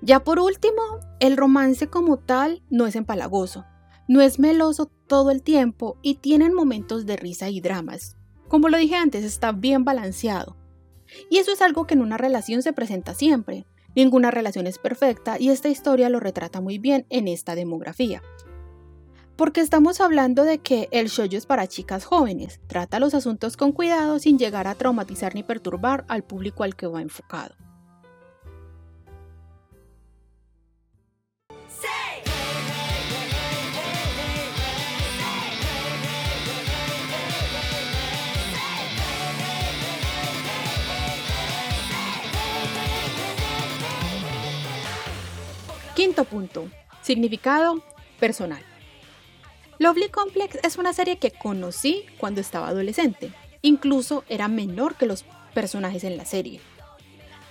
Ya 0.01 0.25
por 0.25 0.41
último, 0.41 0.83
el 1.21 1.37
romance 1.37 1.89
como 1.89 2.17
tal 2.17 2.63
no 2.71 2.87
es 2.87 2.97
empalagoso, 2.97 3.65
no 4.09 4.21
es 4.21 4.39
meloso 4.39 4.91
todo 5.07 5.31
el 5.31 5.43
tiempo 5.43 5.97
y 6.03 6.15
tienen 6.17 6.55
momentos 6.55 7.07
de 7.07 7.17
risa 7.17 7.51
y 7.51 7.61
dramas. 7.61 8.17
Como 8.49 8.69
lo 8.69 8.79
dije 8.79 8.97
antes, 8.97 9.25
está 9.25 9.53
bien 9.53 9.85
balanceado. 9.85 10.57
Y 11.31 11.39
eso 11.39 11.53
es 11.53 11.63
algo 11.63 11.87
que 11.87 11.95
en 11.95 12.03
una 12.03 12.19
relación 12.19 12.63
se 12.63 12.73
presenta 12.73 13.15
siempre. 13.15 13.67
Ninguna 13.95 14.31
relación 14.31 14.67
es 14.67 14.79
perfecta 14.79 15.39
y 15.39 15.51
esta 15.51 15.69
historia 15.69 16.09
lo 16.09 16.19
retrata 16.19 16.61
muy 16.61 16.79
bien 16.79 17.07
en 17.11 17.29
esta 17.29 17.55
demografía. 17.55 18.23
Porque 19.37 19.61
estamos 19.61 20.01
hablando 20.01 20.45
de 20.45 20.59
que 20.59 20.89
el 20.93 21.09
shoujo 21.09 21.37
es 21.37 21.47
para 21.47 21.67
chicas 21.67 22.05
jóvenes, 22.05 22.61
trata 22.67 23.01
los 23.01 23.15
asuntos 23.15 23.57
con 23.57 23.73
cuidado 23.73 24.19
sin 24.19 24.39
llegar 24.39 24.67
a 24.69 24.75
traumatizar 24.75 25.35
ni 25.35 25.43
perturbar 25.43 26.05
al 26.09 26.23
público 26.23 26.65
al 26.65 26.77
que 26.77 26.87
va 26.87 27.01
enfocado. 27.01 27.55
Quinto 45.95 46.25
punto. 46.25 46.69
Significado 47.03 47.83
personal. 48.19 48.72
Lovely 49.83 50.11
Complex 50.11 50.61
es 50.63 50.77
una 50.77 50.93
serie 50.93 51.19
que 51.19 51.33
conocí 51.33 52.05
cuando 52.19 52.41
estaba 52.41 52.69
adolescente. 52.69 53.33
Incluso 53.63 54.23
era 54.29 54.47
menor 54.47 54.95
que 54.95 55.07
los 55.07 55.25
personajes 55.55 56.05
en 56.05 56.17
la 56.17 56.25
serie. 56.25 56.61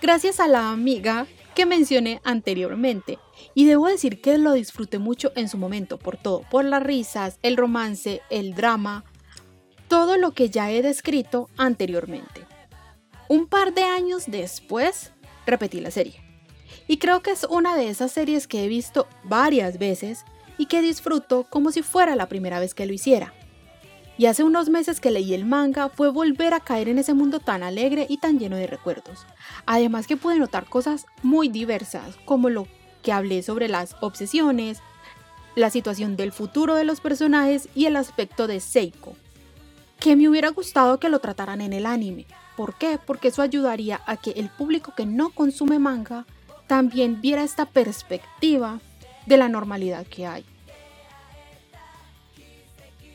Gracias 0.00 0.40
a 0.40 0.48
la 0.48 0.70
amiga 0.70 1.26
que 1.54 1.66
mencioné 1.66 2.22
anteriormente. 2.24 3.18
Y 3.52 3.66
debo 3.66 3.86
decir 3.86 4.22
que 4.22 4.38
lo 4.38 4.54
disfruté 4.54 4.98
mucho 4.98 5.30
en 5.36 5.50
su 5.50 5.58
momento 5.58 5.98
por 5.98 6.16
todo, 6.16 6.40
por 6.50 6.64
las 6.64 6.82
risas, 6.82 7.38
el 7.42 7.58
romance, 7.58 8.22
el 8.30 8.54
drama, 8.54 9.04
todo 9.88 10.16
lo 10.16 10.30
que 10.30 10.48
ya 10.48 10.70
he 10.72 10.80
descrito 10.80 11.50
anteriormente. 11.58 12.46
Un 13.28 13.46
par 13.46 13.74
de 13.74 13.82
años 13.82 14.24
después, 14.26 15.12
repetí 15.44 15.80
la 15.80 15.90
serie. 15.90 16.14
Y 16.88 16.96
creo 16.96 17.20
que 17.20 17.32
es 17.32 17.44
una 17.44 17.76
de 17.76 17.90
esas 17.90 18.10
series 18.10 18.48
que 18.48 18.64
he 18.64 18.68
visto 18.68 19.06
varias 19.22 19.78
veces 19.78 20.24
y 20.62 20.66
que 20.66 20.80
disfruto 20.80 21.42
como 21.50 21.72
si 21.72 21.82
fuera 21.82 22.14
la 22.14 22.28
primera 22.28 22.60
vez 22.60 22.72
que 22.72 22.86
lo 22.86 22.92
hiciera. 22.92 23.34
Y 24.16 24.26
hace 24.26 24.44
unos 24.44 24.68
meses 24.68 25.00
que 25.00 25.10
leí 25.10 25.34
el 25.34 25.44
manga 25.44 25.88
fue 25.88 26.08
volver 26.08 26.54
a 26.54 26.60
caer 26.60 26.88
en 26.88 27.00
ese 27.00 27.14
mundo 27.14 27.40
tan 27.40 27.64
alegre 27.64 28.06
y 28.08 28.18
tan 28.18 28.38
lleno 28.38 28.54
de 28.54 28.68
recuerdos. 28.68 29.26
Además 29.66 30.06
que 30.06 30.16
pude 30.16 30.38
notar 30.38 30.66
cosas 30.66 31.06
muy 31.24 31.48
diversas, 31.48 32.14
como 32.26 32.48
lo 32.48 32.68
que 33.02 33.10
hablé 33.10 33.42
sobre 33.42 33.66
las 33.66 33.96
obsesiones, 34.00 34.78
la 35.56 35.68
situación 35.68 36.14
del 36.14 36.30
futuro 36.30 36.76
de 36.76 36.84
los 36.84 37.00
personajes 37.00 37.68
y 37.74 37.86
el 37.86 37.96
aspecto 37.96 38.46
de 38.46 38.60
Seiko, 38.60 39.16
que 39.98 40.14
me 40.14 40.28
hubiera 40.28 40.50
gustado 40.50 41.00
que 41.00 41.08
lo 41.08 41.18
trataran 41.18 41.60
en 41.60 41.72
el 41.72 41.86
anime. 41.86 42.26
¿Por 42.56 42.78
qué? 42.78 43.00
Porque 43.04 43.28
eso 43.28 43.42
ayudaría 43.42 44.00
a 44.06 44.16
que 44.16 44.30
el 44.36 44.48
público 44.48 44.94
que 44.96 45.06
no 45.06 45.30
consume 45.30 45.80
manga 45.80 46.24
también 46.68 47.20
viera 47.20 47.42
esta 47.42 47.66
perspectiva 47.66 48.78
de 49.26 49.36
la 49.36 49.48
normalidad 49.48 50.06
que 50.06 50.24
hay. 50.26 50.44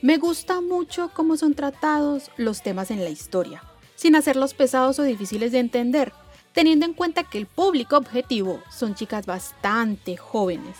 Me 0.03 0.17
gusta 0.17 0.61
mucho 0.61 1.09
cómo 1.11 1.37
son 1.37 1.55
tratados 1.55 2.29
los 2.37 2.61
temas 2.61 2.91
en 2.91 3.03
la 3.03 3.09
historia, 3.09 3.63
sin 3.95 4.15
hacerlos 4.15 4.53
pesados 4.53 4.99
o 4.99 5.03
difíciles 5.03 5.51
de 5.51 5.57
entender, 5.57 6.13
teniendo 6.53 6.85
en 6.85 6.93
cuenta 6.93 7.23
que 7.23 7.39
el 7.39 7.47
público 7.47 7.97
objetivo 7.97 8.61
son 8.69 8.93
chicas 8.93 9.25
bastante 9.25 10.15
jóvenes. 10.15 10.77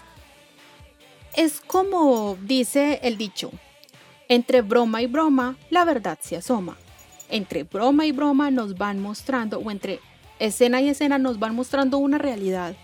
Es 1.36 1.62
como 1.62 2.38
dice 2.44 3.00
el 3.02 3.18
dicho, 3.18 3.50
entre 4.30 4.62
broma 4.62 5.02
y 5.02 5.08
broma 5.08 5.58
la 5.72 5.84
verdad 5.84 6.20
se 6.22 6.38
asoma. 6.38 6.78
Entre 7.30 7.64
broma 7.64 8.06
y 8.06 8.12
broma 8.12 8.52
nos 8.52 8.78
van 8.78 9.00
mostrando, 9.00 9.58
o 9.58 9.72
entre 9.72 10.00
escena 10.38 10.80
y 10.80 10.90
escena 10.90 11.18
nos 11.18 11.40
van 11.40 11.56
mostrando 11.56 11.98
una 11.98 12.20
realidad 12.20 12.76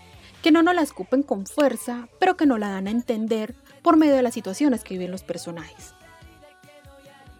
que 0.42 0.50
no 0.50 0.64
nos 0.64 0.74
la 0.74 0.82
escupen 0.82 1.22
con 1.22 1.46
fuerza, 1.46 2.08
pero 2.18 2.36
que 2.36 2.44
no 2.44 2.58
la 2.58 2.70
dan 2.70 2.88
a 2.88 2.90
entender 2.90 3.54
por 3.82 3.96
medio 3.96 4.16
de 4.16 4.22
las 4.22 4.34
situaciones 4.34 4.82
que 4.82 4.94
viven 4.94 5.12
los 5.12 5.22
personajes. 5.22 5.94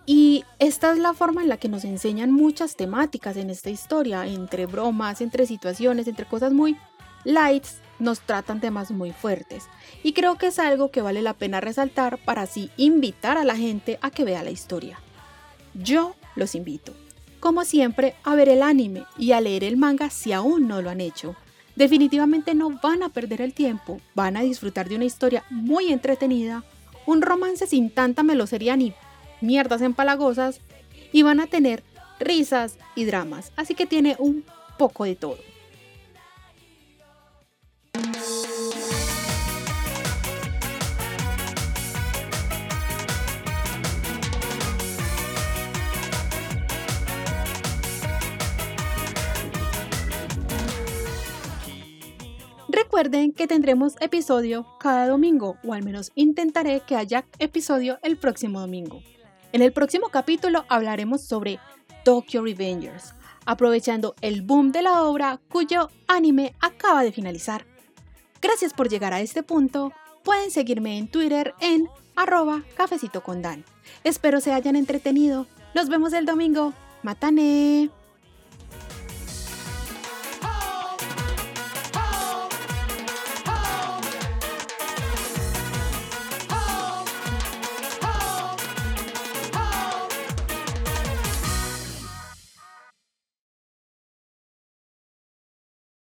Y 0.07 0.45
esta 0.59 0.93
es 0.93 0.99
la 0.99 1.15
forma 1.15 1.43
en 1.43 1.49
la 1.49 1.57
que 1.57 1.69
nos 1.69 1.85
enseñan 1.85 2.31
muchas 2.31 2.77
temáticas 2.77 3.37
en 3.37 3.51
esta 3.51 3.71
historia, 3.71 4.27
entre 4.27 4.67
bromas, 4.67 5.21
entre 5.21 5.47
situaciones, 5.47 6.09
entre 6.09 6.27
cosas 6.27 6.53
muy 6.53 6.77
lights, 7.25 7.79
nos 7.99 8.21
tratan 8.21 8.61
temas 8.61 8.91
muy 8.91 9.13
fuertes. 9.13 9.65
Y 10.03 10.13
creo 10.13 10.37
que 10.37 10.49
es 10.49 10.59
algo 10.59 10.91
que 10.91 11.01
vale 11.01 11.23
la 11.23 11.35
pena 11.35 11.61
resaltar 11.61 12.19
para 12.19 12.43
así 12.43 12.71
invitar 12.77 13.39
a 13.39 13.45
la 13.45 13.57
gente 13.57 13.99
a 14.03 14.11
que 14.11 14.25
vea 14.25 14.43
la 14.43 14.51
historia. 14.51 14.99
Yo 15.75 16.15
los 16.37 16.55
invito 16.55 16.93
como 17.45 17.67
siempre, 17.67 18.15
a 18.25 18.35
ver 18.35 18.49
el 18.49 18.63
anime 18.63 19.05
y 19.19 19.33
a 19.33 19.41
leer 19.43 19.65
el 19.65 19.77
manga 19.77 20.09
si 20.09 20.33
aún 20.33 20.67
no 20.67 20.81
lo 20.81 20.89
han 20.89 21.03
hecho. 21.03 21.37
Definitivamente 21.77 22.55
no 22.55 22.71
van 22.83 23.03
a 23.03 23.11
perder 23.11 23.43
el 23.43 23.53
tiempo, 23.53 24.01
van 24.15 24.39
a 24.39 24.41
disfrutar 24.41 24.89
de 24.89 24.97
una 24.97 25.05
historia 25.05 25.45
muy 25.51 25.93
entretenida, 25.93 26.65
un 27.05 27.21
romance 27.21 27.67
sin 27.67 27.91
tanta 27.91 28.23
melosería 28.23 28.77
ni 28.77 28.95
mierdas 29.45 29.83
empalagosas 29.83 30.61
y 31.13 31.23
van 31.23 31.41
a 31.41 31.47
tener 31.47 31.83
risas 32.19 32.79
y 32.97 33.05
dramas, 33.05 33.53
así 33.57 33.75
que 33.75 33.87
tiene 33.87 34.17
un 34.19 34.45
poco 34.79 35.05
de 35.05 35.15
todo. 35.15 35.39
Recuerden 52.69 53.33
que 53.33 53.47
tendremos 53.47 53.95
episodio 54.01 54.67
cada 54.79 55.09
domingo, 55.09 55.57
o 55.65 55.75
al 55.75 55.83
menos 55.83 56.13
intentaré 56.15 56.81
que 56.81 56.97
haya 56.97 57.25
episodio 57.39 57.99
el 58.03 58.17
próximo 58.17 58.61
domingo. 58.61 59.03
En 59.55 59.63
el 59.63 59.73
próximo 59.73 60.09
capítulo 60.09 60.65
hablaremos 60.69 61.23
sobre 61.23 61.61
Tokyo 62.05 62.43
Revengers, 62.43 63.15
aprovechando 63.47 64.17
el 64.21 64.43
boom 64.43 64.73
de 64.73 64.83
la 64.83 65.05
obra 65.05 65.39
cuyo 65.49 65.91
anime 66.09 66.57
acaba 66.61 67.05
de 67.05 67.13
finalizar. 67.13 67.65
Gracias 68.43 68.75
por 68.75 68.89
llegar 68.89 69.13
a 69.13 69.21
este 69.21 69.45
punto. 69.45 69.93
Pueden 70.25 70.51
seguirme 70.51 70.99
en 70.99 71.07
Twitter 71.07 71.55
en 71.61 71.89
arroba 72.17 72.65
cafecito 72.77 73.23
con 73.23 73.43
Dan. 73.43 73.65
Espero 74.03 74.41
se 74.41 74.53
hayan 74.53 74.75
entretenido. 74.75 75.47
Nos 75.73 75.89
vemos 75.89 76.13
el 76.15 76.27
domingo. 76.27 76.73
Matane. 77.05 77.91